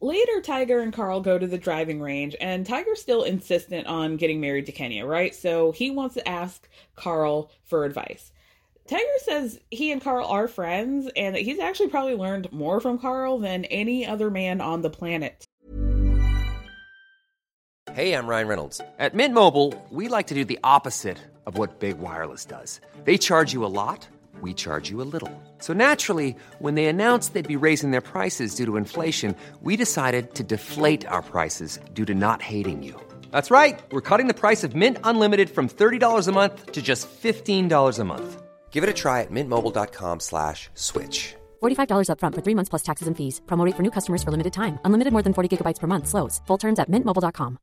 [0.00, 4.40] Later, Tiger and Carl go to the driving range, and Tiger's still insistent on getting
[4.40, 5.34] married to Kenya, right?
[5.34, 8.30] So he wants to ask Carl for advice.
[8.88, 12.98] Tiger says he and Carl are friends and that he's actually probably learned more from
[12.98, 15.44] Carl than any other man on the planet.
[17.92, 18.80] Hey, I'm Ryan Reynolds.
[18.98, 22.80] At Mint Mobile, we like to do the opposite of what Big Wireless does.
[23.04, 24.08] They charge you a lot
[24.40, 25.32] we charge you a little.
[25.58, 30.34] So naturally, when they announced they'd be raising their prices due to inflation, we decided
[30.34, 33.00] to deflate our prices due to not hating you.
[33.30, 33.80] That's right.
[33.90, 38.04] We're cutting the price of Mint Unlimited from $30 a month to just $15 a
[38.04, 38.42] month.
[38.70, 41.34] Give it a try at mintmobile.com slash switch.
[41.60, 43.40] $45 upfront for three months plus taxes and fees.
[43.48, 44.78] Promote for new customers for limited time.
[44.84, 46.06] Unlimited more than 40 gigabytes per month.
[46.06, 46.40] Slows.
[46.46, 47.58] Full terms at mintmobile.com.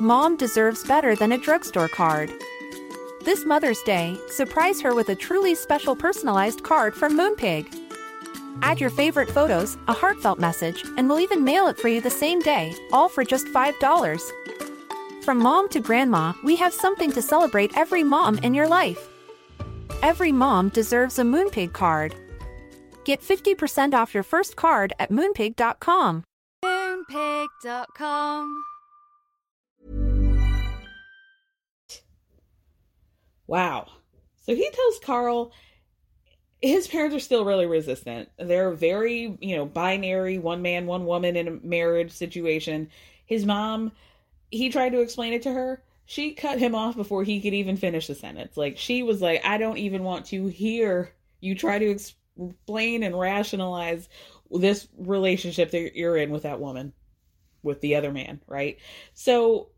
[0.00, 2.30] Mom deserves better than a drugstore card.
[3.24, 7.66] This Mother's Day, surprise her with a truly special personalized card from Moonpig.
[8.62, 12.10] Add your favorite photos, a heartfelt message, and we'll even mail it for you the
[12.10, 14.22] same day, all for just $5.
[15.24, 19.08] From mom to grandma, we have something to celebrate every mom in your life.
[20.02, 22.14] Every mom deserves a Moonpig card.
[23.04, 26.24] Get 50% off your first card at moonpig.com.
[26.64, 28.64] Moonpig.com.
[33.46, 33.88] Wow.
[34.44, 35.52] So he tells Carl
[36.60, 38.28] his parents are still really resistant.
[38.38, 42.88] They're very, you know, binary, one man, one woman in a marriage situation.
[43.26, 43.92] His mom,
[44.50, 45.82] he tried to explain it to her.
[46.10, 48.56] She cut him off before he could even finish the sentence.
[48.56, 53.18] Like, she was like, I don't even want to hear you try to explain and
[53.18, 54.08] rationalize
[54.50, 56.94] this relationship that you're in with that woman,
[57.62, 58.78] with the other man, right?
[59.12, 59.68] So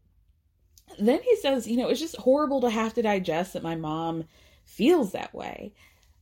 [1.01, 4.23] then he says, you know, it's just horrible to have to digest that my mom
[4.67, 5.75] feels that way.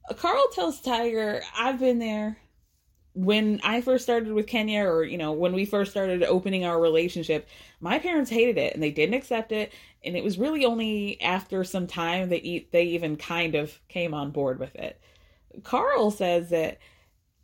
[0.08, 2.38] Uh, Carl tells Tiger, I've been there
[3.18, 6.80] when I first started with Kenya, or, you know, when we first started opening our
[6.80, 7.48] relationship,
[7.80, 9.72] my parents hated it and they didn't accept it.
[10.04, 14.30] And it was really only after some time that they even kind of came on
[14.30, 15.00] board with it.
[15.64, 16.78] Carl says that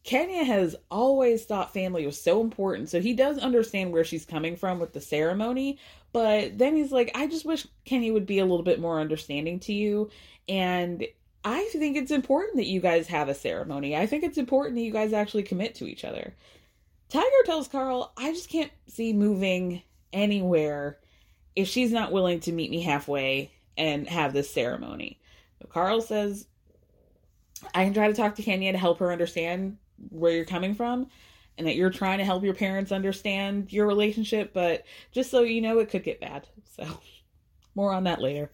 [0.05, 2.91] Kenya has always thought family was so important.
[2.91, 5.79] So he does understand where she's coming from with the ceremony.
[6.13, 9.59] But then he's like, I just wish Kenya would be a little bit more understanding
[9.61, 10.11] to you.
[10.49, 11.05] And
[11.43, 13.97] I think it's important that you guys have a ceremony.
[13.97, 16.35] I think it's important that you guys actually commit to each other.
[17.09, 20.99] Tiger tells Carl, I just can't see moving anywhere
[21.57, 25.21] if she's not willing to meet me halfway and have this ceremony.
[25.69, 26.47] Carl says,
[27.75, 29.79] I can try to talk to Kenya to help her understand
[30.11, 31.09] where you're coming from
[31.57, 35.61] and that you're trying to help your parents understand your relationship, but just so you
[35.61, 36.49] know, it could get bad.
[36.77, 36.87] So,
[37.75, 38.51] more on that later.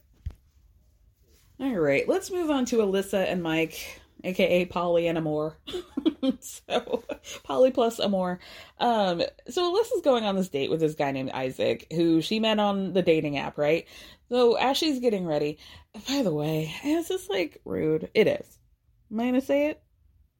[1.58, 5.58] All right, let's move on to Alyssa and Mike, aka Polly and Amor.
[6.40, 7.04] so,
[7.42, 8.40] Polly plus Amor.
[8.78, 12.58] Um, so Alyssa's going on this date with this guy named Isaac, who she met
[12.58, 13.86] on the dating app, right?
[14.28, 15.58] So as she's getting ready,
[16.08, 18.10] by the way, is this like rude?
[18.14, 18.58] It is.
[19.10, 19.82] Am I gonna say it?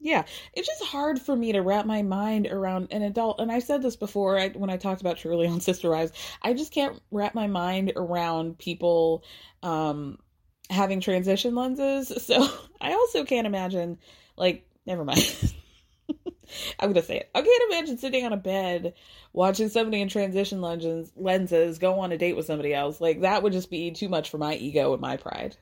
[0.03, 3.39] Yeah, it's just hard for me to wrap my mind around an adult.
[3.39, 6.13] And I said this before I, when I talked about Truely on Sister Wives.
[6.41, 9.25] I just can't wrap my mind around people
[9.63, 10.19] um,
[10.71, 12.13] having transition lenses.
[12.31, 12.49] So
[12.81, 13.99] I also can't imagine,
[14.37, 15.21] like, never mind.
[16.79, 17.31] I'm gonna say it.
[17.35, 18.95] I can't imagine sitting on a bed
[19.33, 23.01] watching somebody in transition lenses lenses go on a date with somebody else.
[23.01, 25.57] Like that would just be too much for my ego and my pride.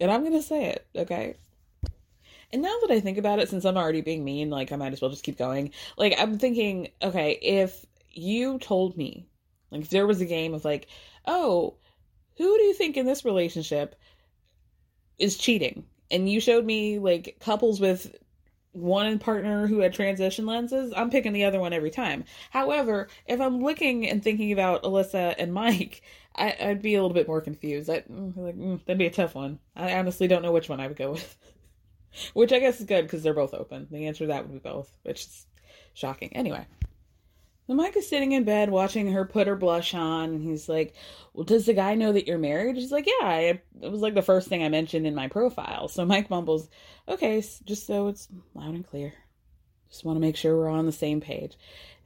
[0.00, 1.36] And I'm gonna say it, okay?
[2.52, 4.92] And now that I think about it, since I'm already being mean, like I might
[4.92, 5.72] as well just keep going.
[5.96, 9.26] Like I'm thinking, okay, if you told me,
[9.70, 10.86] like if there was a game of like,
[11.26, 11.78] oh,
[12.36, 13.96] who do you think in this relationship
[15.18, 15.84] is cheating?
[16.10, 18.14] And you showed me like couples with
[18.74, 22.24] one partner who had transition lenses, I'm picking the other one every time.
[22.50, 26.02] However, if I'm looking and thinking about Alyssa and Mike,
[26.34, 27.88] I, would be a little bit more confused.
[27.88, 29.60] I, mm, like, mm, that'd be a tough one.
[29.76, 31.36] I honestly don't know which one I would go with.
[32.32, 33.88] Which I guess is good because they're both open.
[33.90, 35.46] The answer to that would be both, which is
[35.94, 36.30] shocking.
[36.36, 36.64] Anyway.
[37.66, 40.94] So Mike is sitting in bed watching her put her blush on, and he's like,
[41.32, 42.76] Well, does the guy know that you're married?
[42.76, 45.88] She's like, Yeah, I, it was like the first thing I mentioned in my profile.
[45.88, 46.68] So Mike mumbles,
[47.08, 49.14] Okay, just so it's loud and clear.
[49.90, 51.56] Just want to make sure we're on the same page.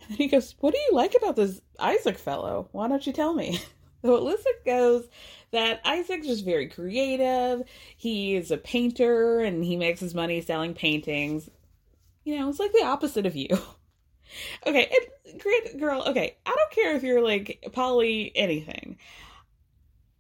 [0.01, 2.69] And then he goes, What do you like about this Isaac fellow?
[2.73, 3.61] Why don't you tell me?
[4.01, 5.09] So Alyssa goes,
[5.51, 7.63] that Isaac's just very creative.
[7.97, 11.51] He is a painter and he makes his money selling paintings.
[12.25, 13.49] You know, it's like the opposite of you.
[14.67, 14.91] okay,
[15.27, 16.03] and great girl.
[16.07, 18.99] Okay, I don't care if you're like poly anything.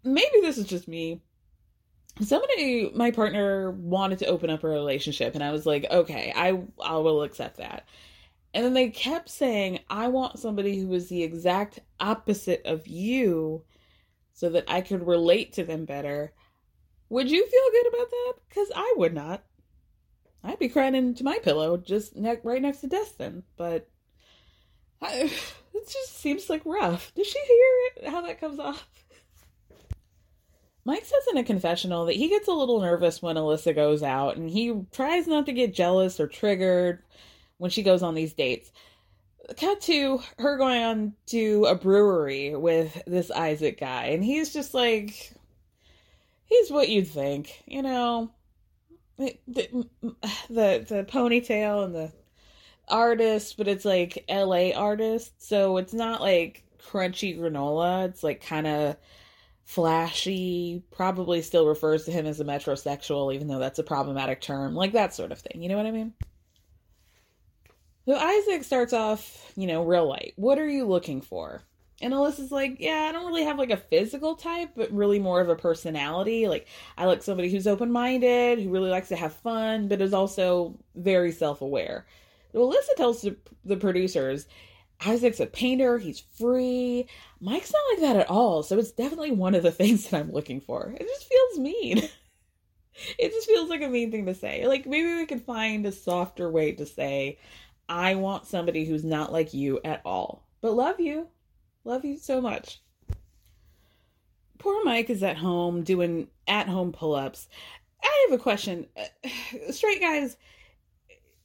[0.05, 1.21] Maybe this is just me.
[2.21, 6.61] Somebody, my partner wanted to open up a relationship, and I was like, okay, I
[6.83, 7.87] I will accept that.
[8.55, 13.63] And then they kept saying, I want somebody who is the exact opposite of you
[14.33, 16.33] so that I could relate to them better.
[17.11, 18.35] Would you feel good about that?
[18.49, 19.45] Because I would not.
[20.45, 23.89] I'd be crying into my pillow just ne- right next to Destin, but
[25.01, 25.31] I,
[25.75, 27.13] it just seems like rough.
[27.15, 28.87] Does she hear how that comes off?
[30.85, 34.39] Mike says in a confessional that he gets a little nervous when Alyssa goes out
[34.39, 37.03] and he tries not to get jealous or triggered
[37.59, 38.73] when she goes on these dates.
[39.61, 44.73] Cut to her going on to a brewery with this Isaac guy, and he's just
[44.73, 45.35] like,
[46.47, 48.31] he's what you'd think, you know.
[49.19, 49.85] The, the,
[50.49, 52.13] the ponytail and the
[52.91, 58.09] artist, but it's like LA artist, so it's not like crunchy granola.
[58.09, 58.97] It's like kind of
[59.65, 64.75] flashy, probably still refers to him as a metrosexual, even though that's a problematic term,
[64.75, 65.63] like that sort of thing.
[65.63, 66.15] You know what I mean?
[68.07, 70.33] So Isaac starts off, you know, real light.
[70.37, 71.63] What are you looking for?
[72.01, 75.43] And Alyssa's like, yeah, I don't really have like a physical type, but really more
[75.43, 76.49] of a personality.
[76.49, 76.67] Like,
[76.97, 80.79] I like somebody who's open minded, who really likes to have fun, but is also
[80.95, 82.07] very self aware.
[82.55, 84.47] Alyssa tells the, the producers,
[85.05, 87.09] Isaac's a painter, he's free.
[87.41, 88.63] Mike's not like that at all.
[88.63, 90.95] So it's definitely one of the things that I'm looking for.
[90.99, 91.99] It just feels mean.
[93.19, 94.67] it just feels like a mean thing to say.
[94.67, 97.39] Like, maybe we could find a softer way to say,
[97.89, 101.29] I want somebody who's not like you at all, but love you
[101.89, 102.83] Love you so much.
[104.59, 107.49] Poor Mike is at home doing at home pull ups.
[108.03, 108.87] I have a question.
[109.71, 110.37] Straight guys,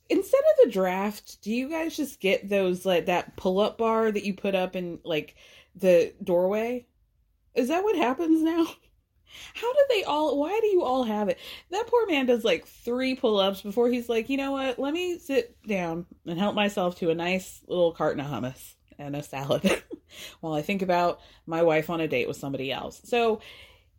[0.10, 4.12] instead of the draft, do you guys just get those like that pull up bar
[4.12, 5.36] that you put up in like
[5.76, 6.86] the doorway?
[7.56, 8.66] Is that what happens now?
[9.56, 11.40] How do they all why do you all have it?
[11.72, 14.94] That poor man does like three pull ups before he's like, you know what, let
[14.94, 19.24] me sit down and help myself to a nice little carton of hummus and a
[19.24, 19.84] salad
[20.40, 23.02] while I think about my wife on a date with somebody else.
[23.06, 23.42] So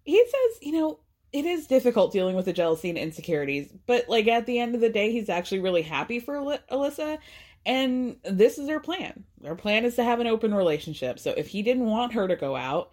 [0.05, 1.01] he says, you know,
[1.35, 4.81] it is difficult dealing with the jealousy and insecurities, but like at the end of
[4.81, 6.37] the day, he's actually really happy for
[6.71, 7.19] Alyssa.
[7.67, 9.25] And this is their plan.
[9.41, 11.19] Their plan is to have an open relationship.
[11.19, 12.93] So if he didn't want her to go out,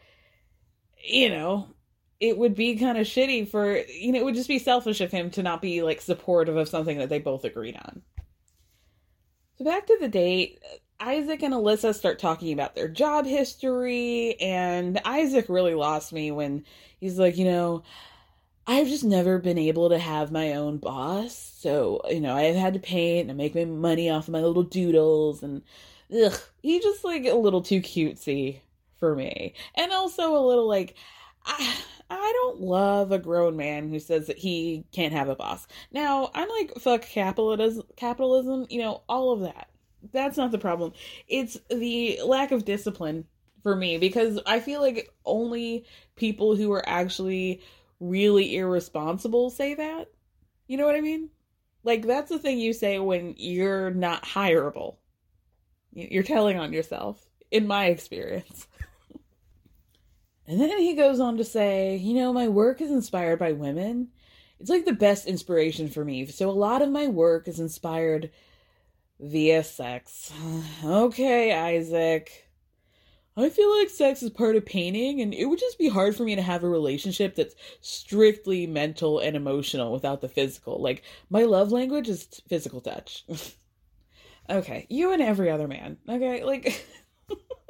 [1.03, 1.67] you know,
[2.19, 5.11] it would be kind of shitty for, you know, it would just be selfish of
[5.11, 8.01] him to not be like supportive of something that they both agreed on.
[9.59, 10.63] So back to the date,
[10.99, 16.63] Isaac and Alyssa start talking about their job history, and Isaac really lost me when
[16.99, 17.83] he's like, you know,
[18.67, 21.35] I've just never been able to have my own boss.
[21.59, 24.63] So, you know, I've had to paint and make my money off of my little
[24.63, 25.61] doodles and
[26.13, 28.61] ugh, he just like a little too cutesy
[28.97, 29.55] for me.
[29.75, 30.95] And also a little like
[31.45, 31.75] I
[32.09, 35.67] I don't love a grown man who says that he can't have a boss.
[35.91, 39.71] Now, I'm like fuck capitalism capitalism, you know, all of that
[40.11, 40.93] that's not the problem.
[41.27, 43.25] It's the lack of discipline
[43.63, 45.85] for me because I feel like only
[46.15, 47.61] people who are actually
[48.01, 50.09] really irresponsible say that.
[50.67, 51.29] You know what I mean?
[51.83, 54.97] Like that's the thing you say when you're not hireable.
[55.93, 58.67] You're telling on yourself, in my experience.
[60.47, 64.09] and then he goes on to say, you know, my work is inspired by women.
[64.59, 66.25] It's like the best inspiration for me.
[66.27, 68.31] So a lot of my work is inspired
[69.19, 70.31] via sex.
[70.83, 72.50] Okay, Isaac.
[73.37, 76.23] I feel like sex is part of painting, and it would just be hard for
[76.23, 80.81] me to have a relationship that's strictly mental and emotional without the physical.
[80.81, 83.23] Like, my love language is physical touch.
[84.49, 85.97] okay, you and every other man.
[86.07, 86.85] Okay, like.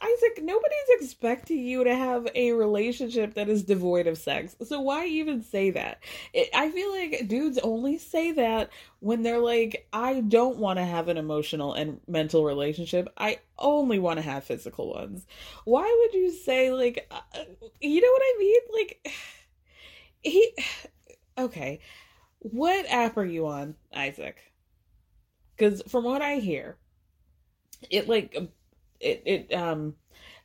[0.00, 4.56] Isaac, nobody's expecting you to have a relationship that is devoid of sex.
[4.64, 6.02] So why even say that?
[6.32, 10.84] It, I feel like dudes only say that when they're like, I don't want to
[10.84, 13.08] have an emotional and mental relationship.
[13.16, 15.26] I only want to have physical ones.
[15.64, 17.44] Why would you say, like, uh,
[17.80, 18.60] you know what I mean?
[18.72, 19.08] Like,
[20.22, 20.52] he.
[21.36, 21.78] Okay.
[22.40, 24.38] What app are you on, Isaac?
[25.56, 26.78] Because from what I hear,
[27.90, 28.36] it like
[29.00, 29.94] it it um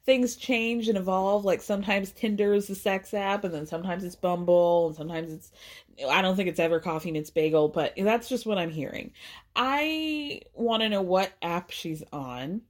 [0.05, 1.45] things change and evolve.
[1.45, 5.51] Like sometimes Tinder is the sex app, and then sometimes it's Bumble, and sometimes it's
[6.09, 9.11] I don't think it's ever Coffee and It's Bagel, but that's just what I'm hearing.
[9.55, 12.61] I want to know what app she's on.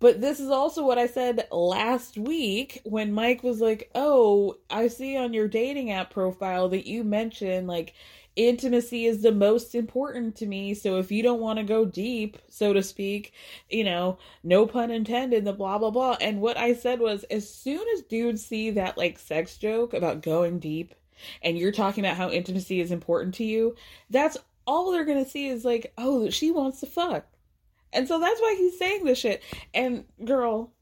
[0.00, 4.86] But this is also what I said last week when Mike was like, "Oh, I
[4.88, 7.94] see on your dating app profile that you mentioned like
[8.38, 10.72] intimacy is the most important to me.
[10.72, 13.32] So if you don't want to go deep, so to speak,
[13.68, 16.16] you know, no pun intended, the blah, blah, blah.
[16.20, 20.22] And what I said was as soon as dudes see that like sex joke about
[20.22, 20.94] going deep
[21.42, 23.74] and you're talking about how intimacy is important to you,
[24.08, 27.26] that's all they're going to see is like, oh, she wants to fuck.
[27.92, 29.42] And so that's why he's saying this shit.
[29.74, 30.72] And girl,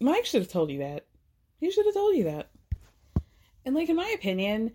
[0.00, 1.04] Mike should have told you that.
[1.58, 2.50] He should have told you that.
[3.64, 4.72] And like in my opinion,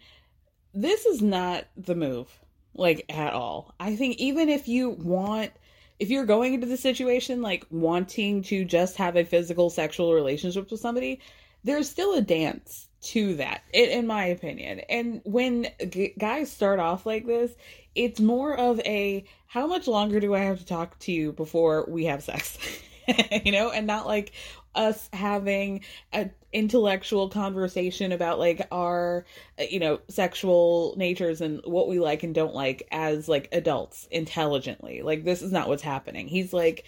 [0.74, 2.28] this is not the move
[2.76, 3.74] like at all.
[3.80, 5.52] I think even if you want
[6.00, 10.70] if you're going into the situation like wanting to just have a physical sexual relationship
[10.70, 11.20] with somebody,
[11.64, 14.80] there's still a dance to that, in, my opinion.
[14.90, 17.54] And when g- guys start off like this,
[17.96, 21.86] it's more of a how much longer do I have to talk to you before
[21.88, 22.58] we have sex?
[23.44, 24.32] you know, and not like
[24.76, 29.26] us having an intellectual conversation about like our
[29.70, 35.02] you know sexual natures and what we like and don't like as like adults intelligently
[35.02, 36.86] like this is not what's happening he's like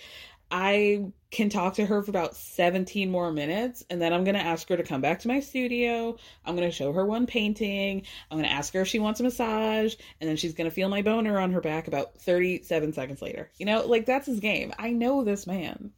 [0.52, 4.42] I can talk to her for about 17 more minutes and then I'm going to
[4.42, 6.16] ask her to come back to my studio.
[6.46, 8.04] I'm going to show her one painting.
[8.30, 10.74] I'm going to ask her if she wants a massage and then she's going to
[10.74, 13.50] feel my boner on her back about 37 seconds later.
[13.58, 14.72] You know, like that's his game.
[14.78, 15.92] I know this man.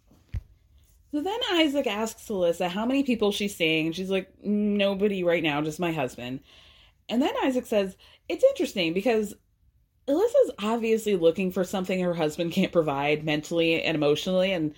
[1.12, 3.92] So then Isaac asks Alyssa how many people she's seeing.
[3.92, 6.42] She's like, nobody right now, just my husband.
[7.08, 7.96] And then Isaac says,
[8.28, 9.34] it's interesting because
[10.08, 14.52] Alyssa's obviously looking for something her husband can't provide mentally and emotionally.
[14.52, 14.74] And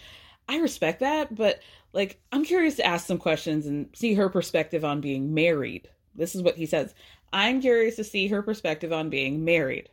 [0.47, 1.33] I respect that.
[1.33, 1.59] But
[1.93, 5.89] like, I'm curious to ask some questions and see her perspective on being married.
[6.15, 6.93] This is what he says
[7.31, 9.89] I'm curious to see her perspective on being married.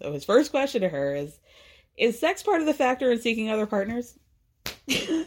[0.00, 1.38] So his first question to her is
[1.96, 4.18] Is sex part of the factor in seeking other partners?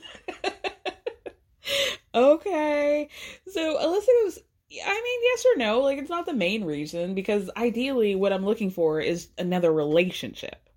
[2.16, 3.10] okay.
[3.48, 4.40] So Alyssa goes,
[4.86, 5.82] I mean, yes or no.
[5.82, 10.70] Like, it's not the main reason because ideally, what I'm looking for is another relationship.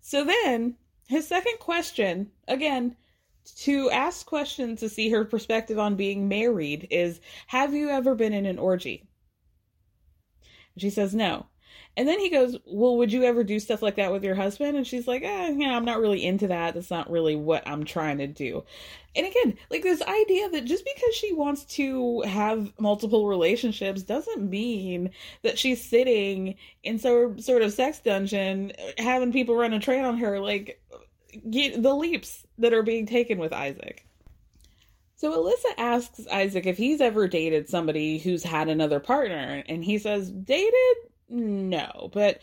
[0.00, 0.76] So then,
[1.08, 2.96] his second question, again,
[3.56, 8.32] to ask questions to see her perspective on being married is Have you ever been
[8.32, 9.08] in an orgy?
[10.76, 11.46] She says no.
[11.96, 14.76] And then he goes, Well, would you ever do stuff like that with your husband?
[14.76, 16.74] And she's like, eh, Yeah, I'm not really into that.
[16.74, 18.64] That's not really what I'm trying to do.
[19.16, 24.48] And again, like this idea that just because she wants to have multiple relationships doesn't
[24.48, 25.10] mean
[25.42, 30.18] that she's sitting in some sort of sex dungeon having people run a train on
[30.18, 30.80] her, like
[31.50, 34.06] get the leaps that are being taken with Isaac.
[35.16, 39.98] So Alyssa asks Isaac if he's ever dated somebody who's had another partner, and he
[39.98, 41.09] says, Dated?
[41.30, 42.40] No, but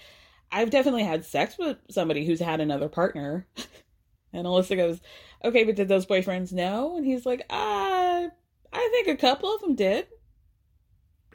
[0.51, 3.45] I've definitely had sex with somebody who's had another partner.
[4.33, 5.01] and Alyssa goes,
[5.43, 6.95] Okay, but did those boyfriends know?
[6.97, 8.29] And he's like, Uh,
[8.73, 10.07] I think a couple of them did.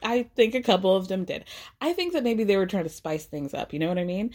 [0.01, 1.45] I think a couple of them did.
[1.79, 3.71] I think that maybe they were trying to spice things up.
[3.71, 4.33] You know what I mean?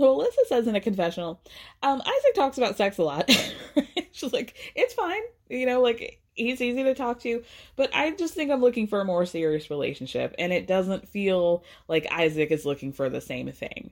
[0.00, 1.42] So Alyssa says in a confessional,
[1.82, 3.30] um, Isaac talks about sex a lot.
[4.12, 5.20] She's like, it's fine.
[5.50, 7.42] You know, like he's easy to talk to,
[7.76, 11.64] but I just think I'm looking for a more serious relationship, and it doesn't feel
[11.86, 13.90] like Isaac is looking for the same thing.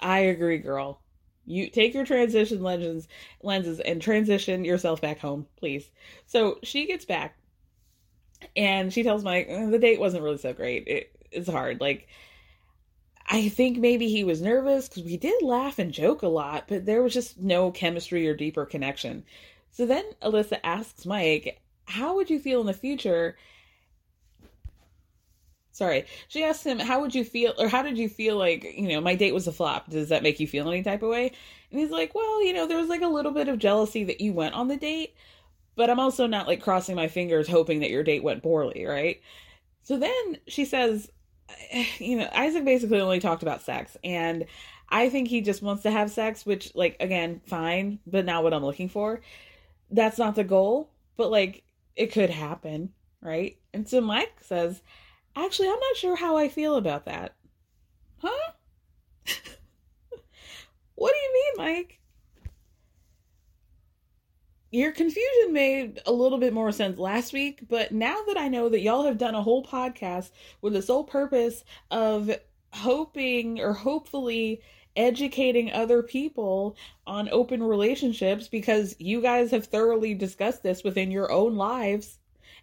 [0.00, 1.02] I agree, girl.
[1.44, 3.06] You take your transition lenses
[3.42, 5.90] lenses and transition yourself back home, please.
[6.24, 7.36] So she gets back
[8.56, 10.88] and she tells Mike the date wasn't really so great.
[10.88, 11.80] It, it's hard.
[11.82, 12.08] Like
[13.32, 16.84] I think maybe he was nervous because we did laugh and joke a lot, but
[16.84, 19.22] there was just no chemistry or deeper connection.
[19.70, 23.36] So then Alyssa asks Mike, How would you feel in the future?
[25.70, 26.06] Sorry.
[26.26, 29.00] She asks him, How would you feel, or how did you feel like, you know,
[29.00, 29.88] my date was a flop?
[29.88, 31.30] Does that make you feel any type of way?
[31.70, 34.20] And he's like, Well, you know, there was like a little bit of jealousy that
[34.20, 35.14] you went on the date,
[35.76, 39.20] but I'm also not like crossing my fingers hoping that your date went poorly, right?
[39.84, 41.12] So then she says,
[41.98, 44.46] you know, Isaac basically only talked about sex, and
[44.88, 48.52] I think he just wants to have sex, which, like, again, fine, but not what
[48.52, 49.20] I'm looking for.
[49.90, 51.62] That's not the goal, but like,
[51.96, 53.56] it could happen, right?
[53.72, 54.82] And so Mike says,
[55.36, 57.34] Actually, I'm not sure how I feel about that.
[58.18, 58.52] Huh?
[60.94, 61.99] what do you mean, Mike?
[64.70, 68.68] Your confusion made a little bit more sense last week, but now that I know
[68.68, 72.30] that y'all have done a whole podcast with the sole purpose of
[72.72, 74.60] hoping or hopefully
[74.96, 81.30] educating other people on open relationships because you guys have thoroughly discussed this within your
[81.30, 82.18] own lives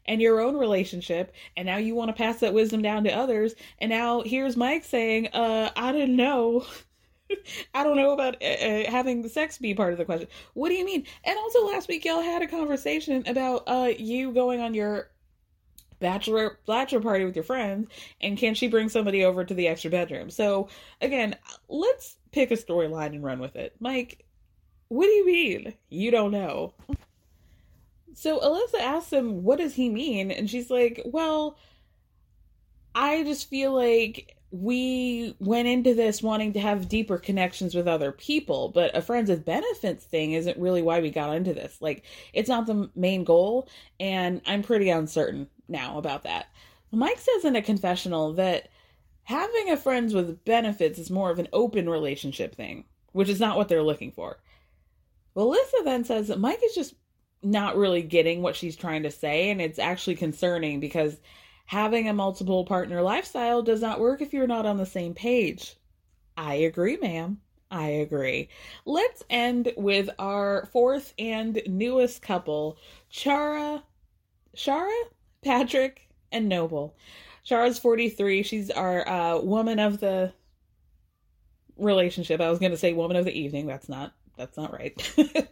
[0.06, 3.56] and your own relationship and now you want to pass that wisdom down to others.
[3.80, 6.66] And now here's Mike saying uh I didn't know
[7.74, 10.28] I don't know about uh, uh, having sex be part of the question.
[10.54, 11.06] What do you mean?
[11.24, 15.12] And also last week y'all had a conversation about uh you going on your
[16.00, 17.88] bachelor bachelor party with your friends
[18.22, 20.30] and can she bring somebody over to the extra bedroom?
[20.30, 20.70] So
[21.02, 21.36] again,
[21.70, 23.76] let's pick a storyline and run with it.
[23.80, 24.26] Mike,
[24.90, 25.74] what do you mean?
[25.90, 26.74] You don't know.
[28.14, 30.32] So Alyssa asks him, what does he mean?
[30.32, 31.58] And she's like, well,
[32.96, 38.12] I just feel like we went into this wanting to have deeper connections with other
[38.12, 41.78] people, but a friends with benefits thing isn't really why we got into this.
[41.82, 43.68] Like, it's not the main goal,
[44.00, 46.48] and I'm pretty uncertain now about that.
[46.92, 48.70] Mike says in a confessional that
[49.24, 53.58] having a friends with benefits is more of an open relationship thing, which is not
[53.58, 54.38] what they're looking for.
[55.36, 56.96] Melissa then says that Mike is just
[57.44, 59.50] not really getting what she's trying to say.
[59.50, 61.18] And it's actually concerning because
[61.68, 65.76] having a multiple partner lifestyle does not work if you're not on the same page.
[66.36, 67.40] I agree, ma'am.
[67.70, 68.50] I agree.
[68.86, 72.78] Let's end with our fourth and newest couple,
[73.10, 73.84] Chara,
[74.56, 75.04] Shara,
[75.44, 76.96] Patrick, and Noble.
[77.48, 78.44] Shara's 43.
[78.44, 80.34] She's our uh, woman of the
[81.78, 82.40] relationship.
[82.40, 83.68] I was going to say woman of the evening.
[83.68, 84.96] That's not that's not right.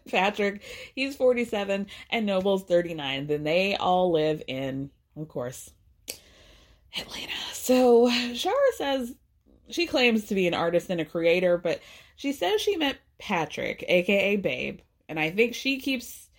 [0.09, 0.61] Patrick,
[0.93, 3.27] he's 47 and Noble's 39.
[3.27, 5.71] Then they all live in, of course,
[6.97, 7.33] Atlanta.
[7.53, 9.13] So Shara says
[9.69, 11.81] she claims to be an artist and a creator, but
[12.15, 14.79] she says she met Patrick, aka Babe,
[15.09, 16.29] and I think she keeps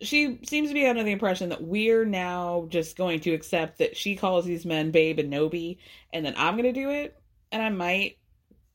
[0.00, 3.96] she seems to be under the impression that we're now just going to accept that
[3.96, 5.78] she calls these men Babe and Noby,
[6.12, 7.16] and then I'm gonna do it,
[7.52, 8.18] and I might,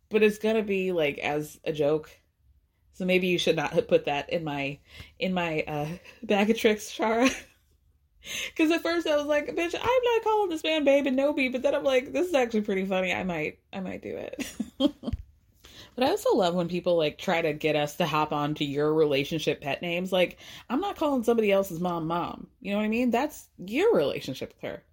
[0.09, 2.09] but it's gonna be like as a joke.
[2.93, 4.79] So maybe you should not put that in my
[5.19, 5.87] in my uh
[6.23, 7.33] bag of tricks, Shara.
[8.47, 11.51] Because at first I was like, "Bitch, I'm not calling this man Babe and Noby,"
[11.51, 13.13] but then I'm like, "This is actually pretty funny.
[13.13, 17.53] I might, I might do it." but I also love when people like try to
[17.53, 20.11] get us to hop on to your relationship pet names.
[20.11, 20.37] Like,
[20.69, 22.47] I'm not calling somebody else's mom mom.
[22.59, 23.11] You know what I mean?
[23.11, 24.83] That's your relationship with her.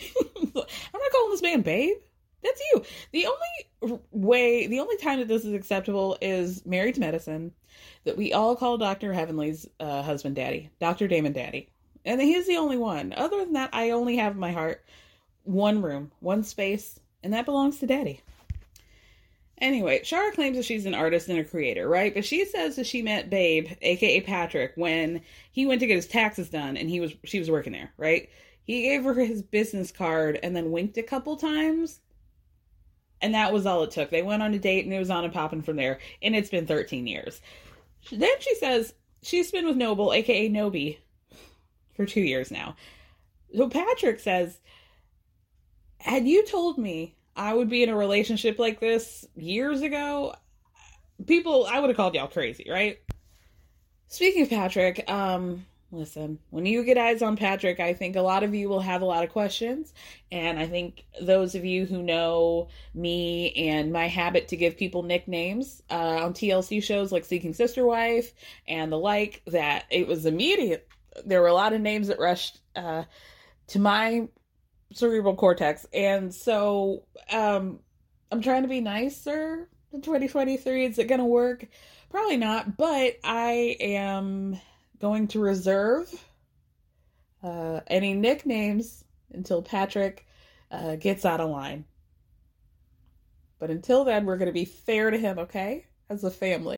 [0.20, 1.96] I'm not calling this man Babe.
[2.42, 2.82] That's you.
[3.10, 7.52] The only way, the only time that this is acceptable is married to medicine.
[8.04, 11.68] That we all call Doctor Heavenly's uh, husband Daddy, Doctor Damon Daddy
[12.08, 13.12] and he's the only one.
[13.14, 14.82] Other than that, I only have my heart
[15.44, 18.22] one room, one space, and that belongs to Daddy.
[19.58, 22.14] Anyway, Shara claims that she's an artist and a creator, right?
[22.14, 26.06] But she says that she met Babe, aka Patrick, when he went to get his
[26.06, 28.30] taxes done and he was she was working there, right?
[28.62, 32.00] He gave her his business card and then winked a couple times.
[33.20, 34.10] And that was all it took.
[34.10, 35.98] They went on a date and it was on and popping from there.
[36.22, 37.40] And it's been 13 years.
[38.12, 40.98] Then she says she's been with Noble, aka Noby,
[41.98, 42.76] for two years now.
[43.54, 44.60] So Patrick says,
[45.98, 50.36] Had you told me I would be in a relationship like this years ago,
[51.26, 53.00] people, I would have called y'all crazy, right?
[54.06, 58.44] Speaking of Patrick, um, listen, when you get eyes on Patrick, I think a lot
[58.44, 59.92] of you will have a lot of questions.
[60.30, 65.02] And I think those of you who know me and my habit to give people
[65.02, 68.34] nicknames uh, on TLC shows like Seeking Sister Wife
[68.68, 70.87] and the like, that it was immediate
[71.24, 73.04] there were a lot of names that rushed uh,
[73.68, 74.28] to my
[74.92, 77.80] cerebral cortex, and so um,
[78.30, 80.84] I'm trying to be nicer in 2023.
[80.84, 81.66] Is it going to work?
[82.10, 84.58] Probably not, but I am
[85.00, 86.08] going to reserve
[87.42, 90.26] uh, any nicknames until Patrick
[90.70, 91.84] uh, gets out of line.
[93.58, 95.86] But until then, we're going to be fair to him, okay?
[96.08, 96.76] As a family.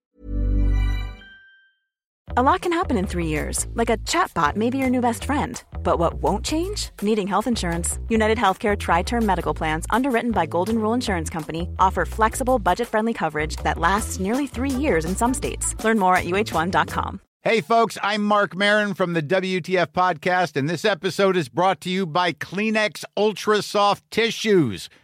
[2.37, 5.25] A lot can happen in three years, like a chatbot may be your new best
[5.25, 5.61] friend.
[5.83, 6.91] But what won't change?
[7.03, 7.99] Needing health insurance.
[8.09, 12.87] United Healthcare Tri Term Medical Plans, underwritten by Golden Rule Insurance Company, offer flexible, budget
[12.87, 15.75] friendly coverage that lasts nearly three years in some states.
[15.83, 17.21] Learn more at uhone.com.
[17.43, 21.91] Hey, folks, I'm Marc Maron from the WTF Podcast, and this episode is brought to
[21.91, 24.89] you by Kleenex Ultra Soft Tissues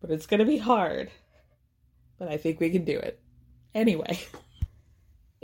[0.00, 1.10] But it's going to be hard.
[2.18, 3.20] But I think we can do it.
[3.74, 4.18] Anyway,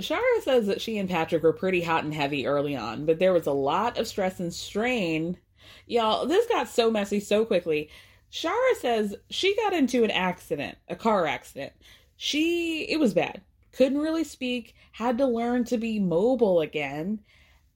[0.00, 3.32] Shara says that she and Patrick were pretty hot and heavy early on, but there
[3.32, 5.38] was a lot of stress and strain.
[5.86, 7.90] Y'all, this got so messy so quickly.
[8.32, 11.72] Shara says she got into an accident, a car accident.
[12.16, 13.42] She, it was bad.
[13.70, 17.20] Couldn't really speak, had to learn to be mobile again.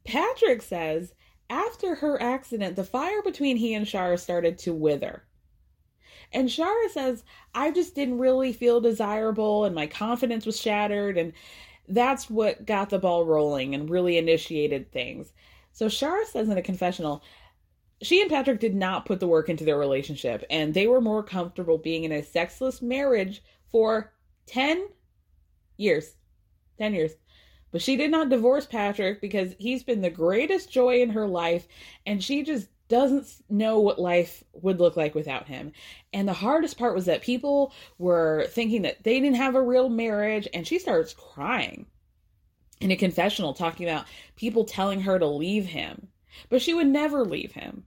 [0.04, 1.14] Patrick says
[1.50, 5.24] after her accident, the fire between he and Shara started to wither.
[6.32, 7.24] And Shara says,
[7.54, 11.16] I just didn't really feel desirable and my confidence was shattered.
[11.16, 11.32] And
[11.88, 15.32] that's what got the ball rolling and really initiated things.
[15.72, 17.22] So Shara says in a confessional,
[18.02, 21.22] she and Patrick did not put the work into their relationship and they were more
[21.22, 24.12] comfortable being in a sexless marriage for
[24.46, 24.88] 10
[25.76, 26.14] years.
[26.78, 27.12] 10 years.
[27.70, 31.66] But she did not divorce Patrick because he's been the greatest joy in her life
[32.06, 35.72] and she just doesn't know what life would look like without him.
[36.12, 39.88] And the hardest part was that people were thinking that they didn't have a real
[39.88, 41.86] marriage, and she starts crying.
[42.80, 46.08] in a confessional talking about people telling her to leave him,
[46.48, 47.84] but she would never leave him.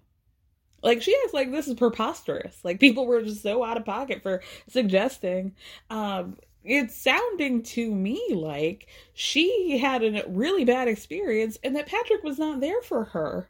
[0.84, 2.60] Like she acts like this is preposterous.
[2.64, 5.56] Like people were just so out of pocket for suggesting.
[5.90, 12.24] Um, it's sounding to me like she had a really bad experience and that Patrick
[12.24, 13.50] was not there for her.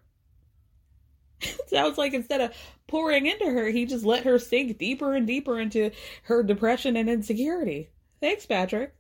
[1.68, 2.56] sounds like instead of
[2.88, 5.92] pouring into her, he just let her sink deeper and deeper into
[6.24, 7.90] her depression and insecurity.
[8.20, 8.94] Thanks, Patrick.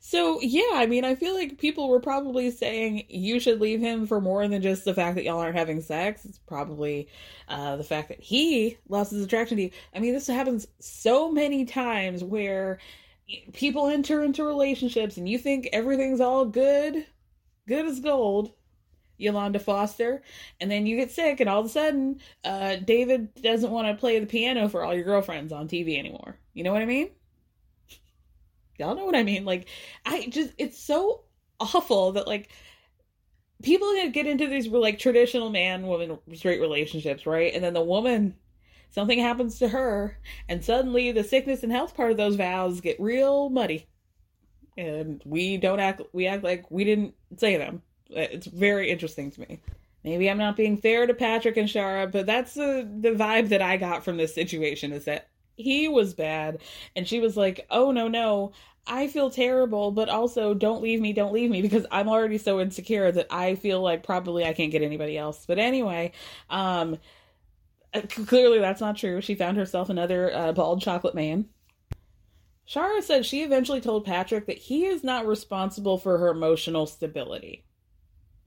[0.00, 4.06] So, yeah, I mean, I feel like people were probably saying you should leave him
[4.06, 6.24] for more than just the fact that y'all aren't having sex.
[6.24, 7.08] It's probably
[7.48, 9.70] uh, the fact that he lost his attraction to you.
[9.94, 12.78] I mean, this happens so many times where
[13.52, 17.04] people enter into relationships and you think everything's all good,
[17.66, 18.52] good as gold.
[19.18, 20.22] Yolanda Foster,
[20.60, 24.00] and then you get sick, and all of a sudden, uh, David doesn't want to
[24.00, 26.38] play the piano for all your girlfriends on TV anymore.
[26.54, 27.10] You know what I mean?
[28.78, 29.44] Y'all know what I mean?
[29.44, 29.66] Like,
[30.06, 31.24] I just, it's so
[31.58, 32.50] awful that, like,
[33.62, 37.52] people get into these, like, traditional man woman straight relationships, right?
[37.52, 38.36] And then the woman,
[38.90, 40.16] something happens to her,
[40.48, 43.88] and suddenly the sickness and health part of those vows get real muddy.
[44.76, 47.82] And we don't act, we act like we didn't say them.
[48.10, 49.60] It's very interesting to me.
[50.04, 53.60] Maybe I'm not being fair to Patrick and Shara, but that's the, the vibe that
[53.62, 56.58] I got from this situation is that he was bad.
[56.94, 58.52] And she was like, oh, no, no,
[58.86, 62.60] I feel terrible, but also don't leave me, don't leave me, because I'm already so
[62.60, 65.44] insecure that I feel like probably I can't get anybody else.
[65.46, 66.12] But anyway,
[66.48, 66.98] um,
[67.92, 69.20] uh, clearly that's not true.
[69.20, 71.46] She found herself another uh, bald chocolate man.
[72.66, 77.64] Shara said she eventually told Patrick that he is not responsible for her emotional stability.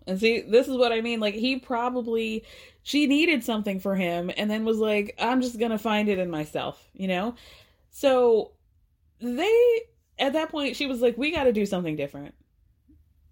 [0.08, 1.20] And see, this is what I mean.
[1.20, 2.43] Like, he probably,
[2.84, 6.20] she needed something for him and then was like, I'm just going to find it
[6.20, 7.36] in myself, you know?
[7.91, 8.52] So
[9.20, 9.82] they,
[10.18, 12.34] at that point, she was like, we got to do something different.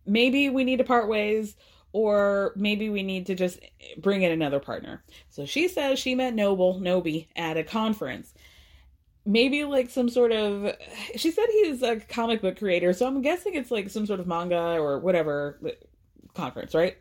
[0.05, 1.55] Maybe we need to part ways
[1.91, 3.59] or maybe we need to just
[3.97, 5.03] bring in another partner.
[5.30, 8.34] So she says she met Noble, Nobi, at a conference.
[9.26, 10.76] Maybe like some sort of,
[11.15, 14.28] she said he's a comic book creator, so I'm guessing it's like some sort of
[14.28, 15.59] manga or whatever
[16.34, 16.97] conference, right?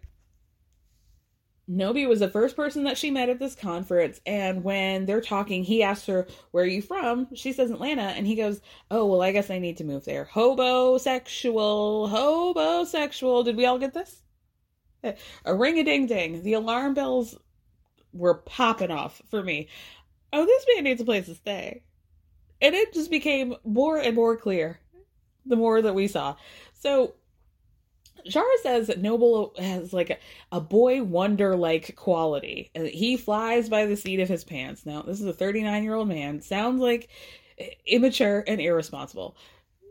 [1.71, 5.63] Nobi was the first person that she met at this conference, and when they're talking,
[5.65, 7.29] he asks her, Where are you from?
[7.35, 10.31] She says Atlanta, and he goes, Oh, well, I guess I need to move there.
[10.33, 13.45] Hobosexual, hobosexual.
[13.45, 14.23] Did we all get this?
[15.05, 15.13] Eh,
[15.45, 16.43] a ring a ding ding.
[16.43, 17.37] The alarm bells
[18.15, 19.69] were popping off for me.
[20.33, 21.83] Oh, this man needs a place to stay.
[22.61, 24.81] And it just became more and more clear
[25.47, 26.37] the more that we saw.
[26.75, 27.15] So
[28.27, 30.19] Shara says that Noble has like a,
[30.53, 32.71] a boy wonder like quality.
[32.75, 34.85] Uh, he flies by the seat of his pants.
[34.85, 36.41] Now, this is a 39 year old man.
[36.41, 37.09] Sounds like
[37.61, 39.37] uh, immature and irresponsible.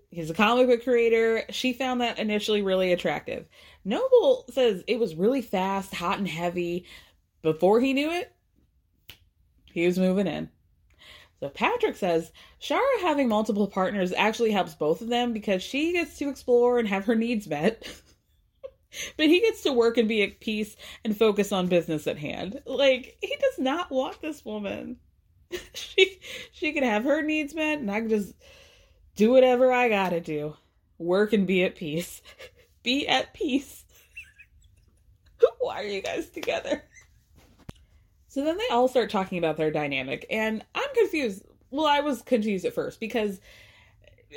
[0.10, 1.44] He's a comic book creator.
[1.50, 3.46] She found that initially really attractive.
[3.84, 6.86] Noble says it was really fast, hot, and heavy.
[7.42, 8.32] Before he knew it,
[9.66, 10.50] he was moving in.
[11.40, 16.18] So Patrick says Shara having multiple partners actually helps both of them because she gets
[16.18, 17.88] to explore and have her needs met.
[19.18, 22.62] but he gets to work and be at peace and focus on business at hand.
[22.66, 24.98] Like he does not want this woman.
[25.74, 26.20] she
[26.52, 28.34] she can have her needs met, and I can just
[29.16, 30.56] do whatever I gotta do.
[30.98, 32.22] Work and be at peace.
[32.84, 33.86] be at peace.
[35.60, 36.84] Why are you guys together?
[38.28, 41.44] So then they all start talking about their dynamic, and I'm confused.
[41.70, 43.42] Well, I was confused at first because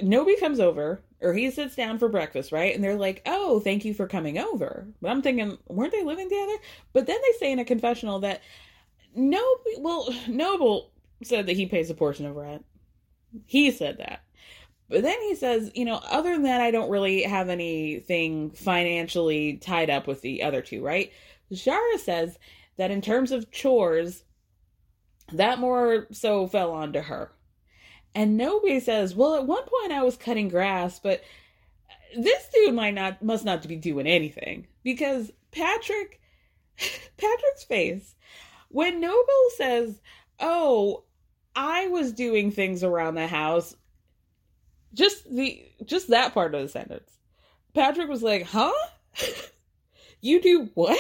[0.03, 2.75] Nobi comes over or he sits down for breakfast, right?
[2.75, 6.29] And they're like, "Oh, thank you for coming over." But I'm thinking, weren't they living
[6.29, 6.57] together?
[6.93, 8.41] But then they say in a confessional that
[9.15, 9.43] no,
[9.79, 12.65] well, Noble said that he pays a portion of rent.
[13.47, 14.23] He said that.
[14.89, 19.57] But then he says, you know, other than that, I don't really have anything financially
[19.57, 21.13] tied up with the other two, right?
[21.53, 22.37] Shara says
[22.77, 24.25] that in terms of chores,
[25.33, 27.31] that more so fell onto her.
[28.15, 31.23] And Nobi says, Well, at one point I was cutting grass, but
[32.17, 34.67] this dude might not must not be doing anything.
[34.83, 36.21] Because Patrick
[37.17, 38.15] Patrick's face,
[38.69, 40.01] when Noble says,
[40.39, 41.05] Oh,
[41.55, 43.75] I was doing things around the house,
[44.95, 47.11] just the just that part of the sentence.
[47.75, 48.73] Patrick was like, Huh?
[50.21, 50.99] you do what?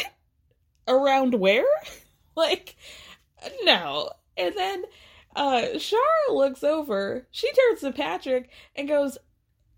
[0.86, 1.66] Around where?
[2.36, 2.76] like,
[3.62, 4.10] no.
[4.36, 4.84] And then
[5.40, 5.78] uh,
[6.30, 7.26] looks over.
[7.30, 9.16] She turns to Patrick and goes,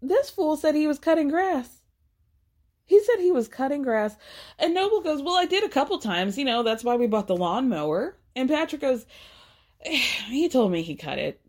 [0.00, 1.82] This fool said he was cutting grass.
[2.84, 4.16] He said he was cutting grass.
[4.58, 6.36] And Noble goes, Well, I did a couple times.
[6.36, 8.16] You know, that's why we bought the lawnmower.
[8.34, 9.06] And Patrick goes,
[9.84, 11.40] He told me he cut it,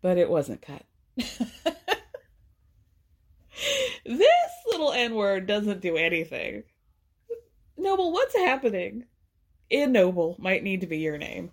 [0.00, 0.84] but it wasn't cut.
[1.16, 1.34] this
[4.70, 6.62] little N word doesn't do anything.
[7.76, 9.06] Noble, what's happening?
[9.70, 11.50] In Noble might need to be your name.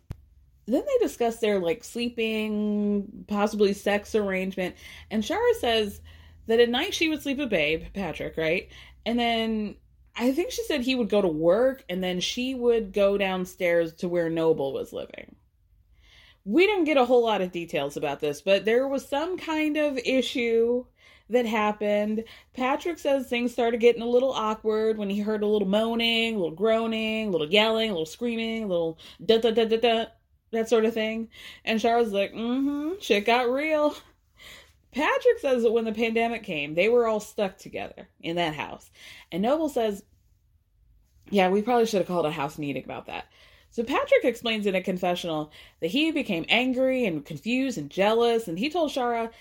[0.68, 4.76] Then they discuss their like sleeping, possibly sex arrangement,
[5.10, 6.02] and Shara says
[6.48, 8.70] that at night she would sleep with Babe, Patrick, right?
[9.06, 9.76] And then
[10.16, 13.94] I think she said he would go to work and then she would go downstairs
[13.96, 15.36] to where Noble was living.
[16.44, 19.78] We didn't get a whole lot of details about this, but there was some kind
[19.78, 20.86] of issue
[21.30, 22.24] that happened.
[22.54, 26.38] Patrick says things started getting a little awkward when he heard a little moaning, a
[26.38, 30.06] little groaning, a little yelling, a little screaming, a little da da da da da,
[30.52, 31.30] that sort of thing.
[31.66, 33.96] And Char's like, mm hmm, shit got real.
[34.92, 38.92] Patrick says that when the pandemic came, they were all stuck together in that house.
[39.32, 40.04] And Noble says,
[41.30, 43.26] yeah, we probably should have called a house meeting about that.
[43.70, 48.60] So Patrick explains in a confessional that he became angry and confused and jealous, and
[48.60, 49.32] he told Shara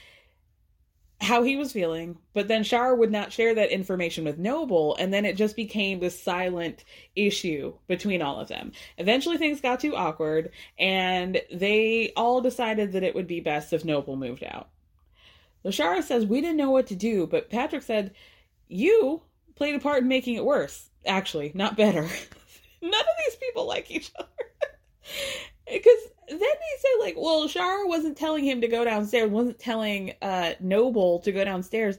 [1.21, 5.13] how he was feeling, but then Shara would not share that information with Noble, and
[5.13, 8.73] then it just became this silent issue between all of them.
[8.97, 13.85] Eventually, things got too awkward, and they all decided that it would be best if
[13.85, 14.71] Noble moved out.
[15.63, 18.15] Lashara says, We didn't know what to do, but Patrick said,
[18.69, 19.23] You
[19.57, 20.89] played a part in making it worse.
[21.05, 22.03] Actually, not better.
[22.83, 24.29] None of these people like each other.
[25.73, 26.40] Because
[27.15, 31.45] like, well, Shara wasn't telling him to go downstairs, wasn't telling uh, Noble to go
[31.45, 31.99] downstairs,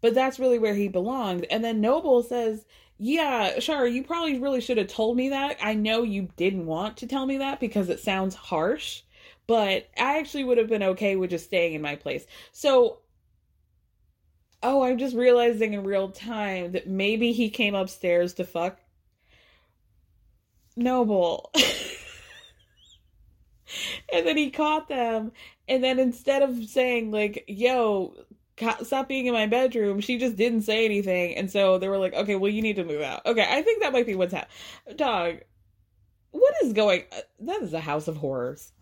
[0.00, 1.46] but that's really where he belonged.
[1.50, 2.64] And then Noble says,
[2.98, 5.58] yeah, Shara, you probably really should have told me that.
[5.62, 9.02] I know you didn't want to tell me that because it sounds harsh
[9.48, 12.24] but I actually would have been okay with just staying in my place.
[12.52, 12.98] So,
[14.62, 18.78] oh, I'm just realizing in real time that maybe he came upstairs to fuck
[20.76, 21.50] Noble.
[24.12, 25.32] and then he caught them.
[25.68, 28.14] And then instead of saying, like, yo,
[28.82, 31.36] stop being in my bedroom, she just didn't say anything.
[31.36, 33.24] And so they were like, okay, well, you need to move out.
[33.26, 34.96] Okay, I think that might be what's happening.
[34.96, 35.38] Dog,
[36.30, 38.72] what is going uh, That is a house of horrors.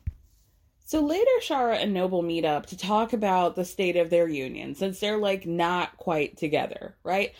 [0.84, 4.76] So later, Shara and Noble meet up to talk about the state of their union
[4.76, 7.32] since they're like not quite together, right?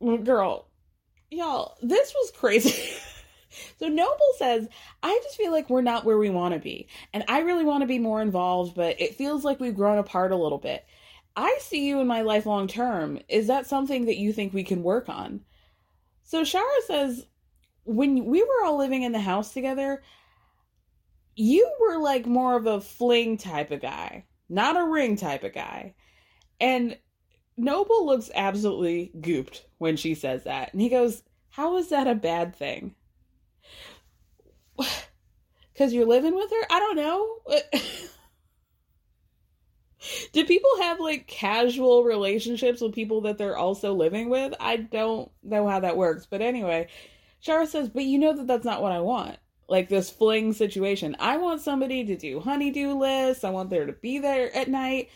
[0.00, 0.68] Girl,
[1.30, 2.94] y'all, this was crazy.
[3.78, 4.68] so Noble says,
[5.02, 6.88] I just feel like we're not where we want to be.
[7.12, 10.32] And I really want to be more involved, but it feels like we've grown apart
[10.32, 10.84] a little bit.
[11.36, 13.18] I see you in my life long term.
[13.28, 15.40] Is that something that you think we can work on?
[16.24, 17.26] So Shara says,
[17.84, 20.02] when we were all living in the house together,
[21.34, 25.54] you were like more of a fling type of guy, not a ring type of
[25.54, 25.94] guy.
[26.60, 26.96] And
[27.56, 30.72] Noble looks absolutely gooped when she says that.
[30.72, 32.94] And he goes, How is that a bad thing?
[35.72, 36.66] Because you're living with her?
[36.70, 37.38] I don't know.
[40.32, 44.52] Do people have like casual relationships with people that they're also living with?
[44.60, 46.26] I don't know how that works.
[46.26, 46.88] But anyway,
[47.42, 49.38] Shara says, But you know that that's not what I want
[49.72, 51.16] like this fling situation.
[51.18, 53.42] I want somebody to do honey-do lists.
[53.42, 55.08] I want there to be there at night.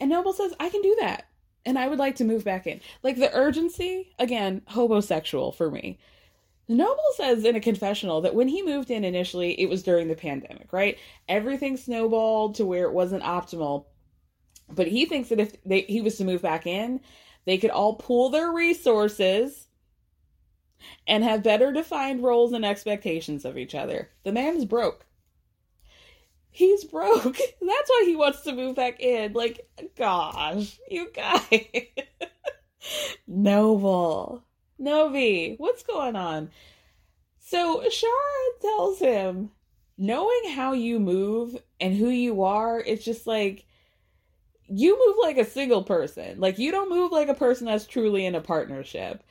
[0.00, 1.28] And Noble says, I can do that.
[1.66, 2.80] And I would like to move back in.
[3.02, 5.98] Like the urgency, again, hobosexual for me.
[6.68, 10.14] Noble says in a confessional that when he moved in initially, it was during the
[10.14, 10.98] pandemic, right?
[11.26, 13.86] Everything snowballed to where it wasn't optimal.
[14.70, 17.00] But he thinks that if they, he was to move back in,
[17.46, 19.68] they could all pool their resources
[21.06, 24.10] and have better defined roles and expectations of each other.
[24.24, 25.06] The man's broke.
[26.50, 27.22] He's broke.
[27.36, 29.32] That's why he wants to move back in.
[29.32, 29.66] Like,
[29.96, 31.64] gosh, you guys.
[33.26, 34.44] Noble.
[34.80, 36.50] Nobi, what's going on?
[37.38, 39.50] So Shara tells him,
[39.96, 43.66] knowing how you move and who you are, it's just like
[44.68, 46.38] you move like a single person.
[46.40, 49.22] Like you don't move like a person that's truly in a partnership.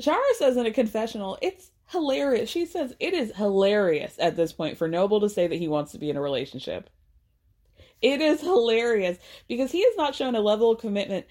[0.00, 2.48] Shara says in a confessional, it's hilarious.
[2.48, 5.92] She says it is hilarious at this point for Noble to say that he wants
[5.92, 6.88] to be in a relationship.
[8.00, 11.26] It is hilarious because he has not shown a level of commitment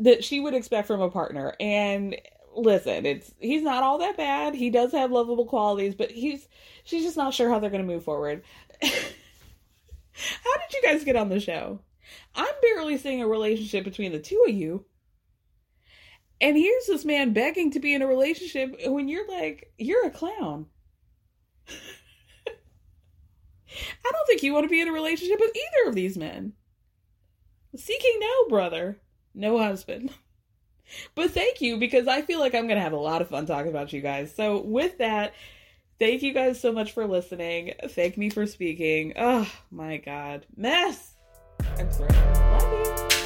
[0.00, 1.54] that she would expect from a partner.
[1.60, 2.16] And
[2.56, 4.54] listen, it's he's not all that bad.
[4.54, 6.48] He does have lovable qualities, but he's
[6.84, 8.42] she's just not sure how they're going to move forward.
[8.82, 11.80] how did you guys get on the show?
[12.34, 14.84] I'm barely seeing a relationship between the two of you.
[16.40, 20.10] And here's this man begging to be in a relationship when you're like, you're a
[20.10, 20.66] clown.
[21.68, 21.72] I
[24.12, 26.52] don't think you want to be in a relationship with either of these men.
[27.76, 29.00] Seeking no brother,
[29.34, 30.12] no husband.
[31.14, 33.46] But thank you because I feel like I'm going to have a lot of fun
[33.46, 34.34] talking about you guys.
[34.34, 35.34] So, with that,
[35.98, 37.74] thank you guys so much for listening.
[37.88, 39.14] Thank me for speaking.
[39.16, 40.46] Oh my God.
[40.56, 41.14] Mess.
[41.78, 42.10] I'm sorry.
[42.10, 43.23] Love you.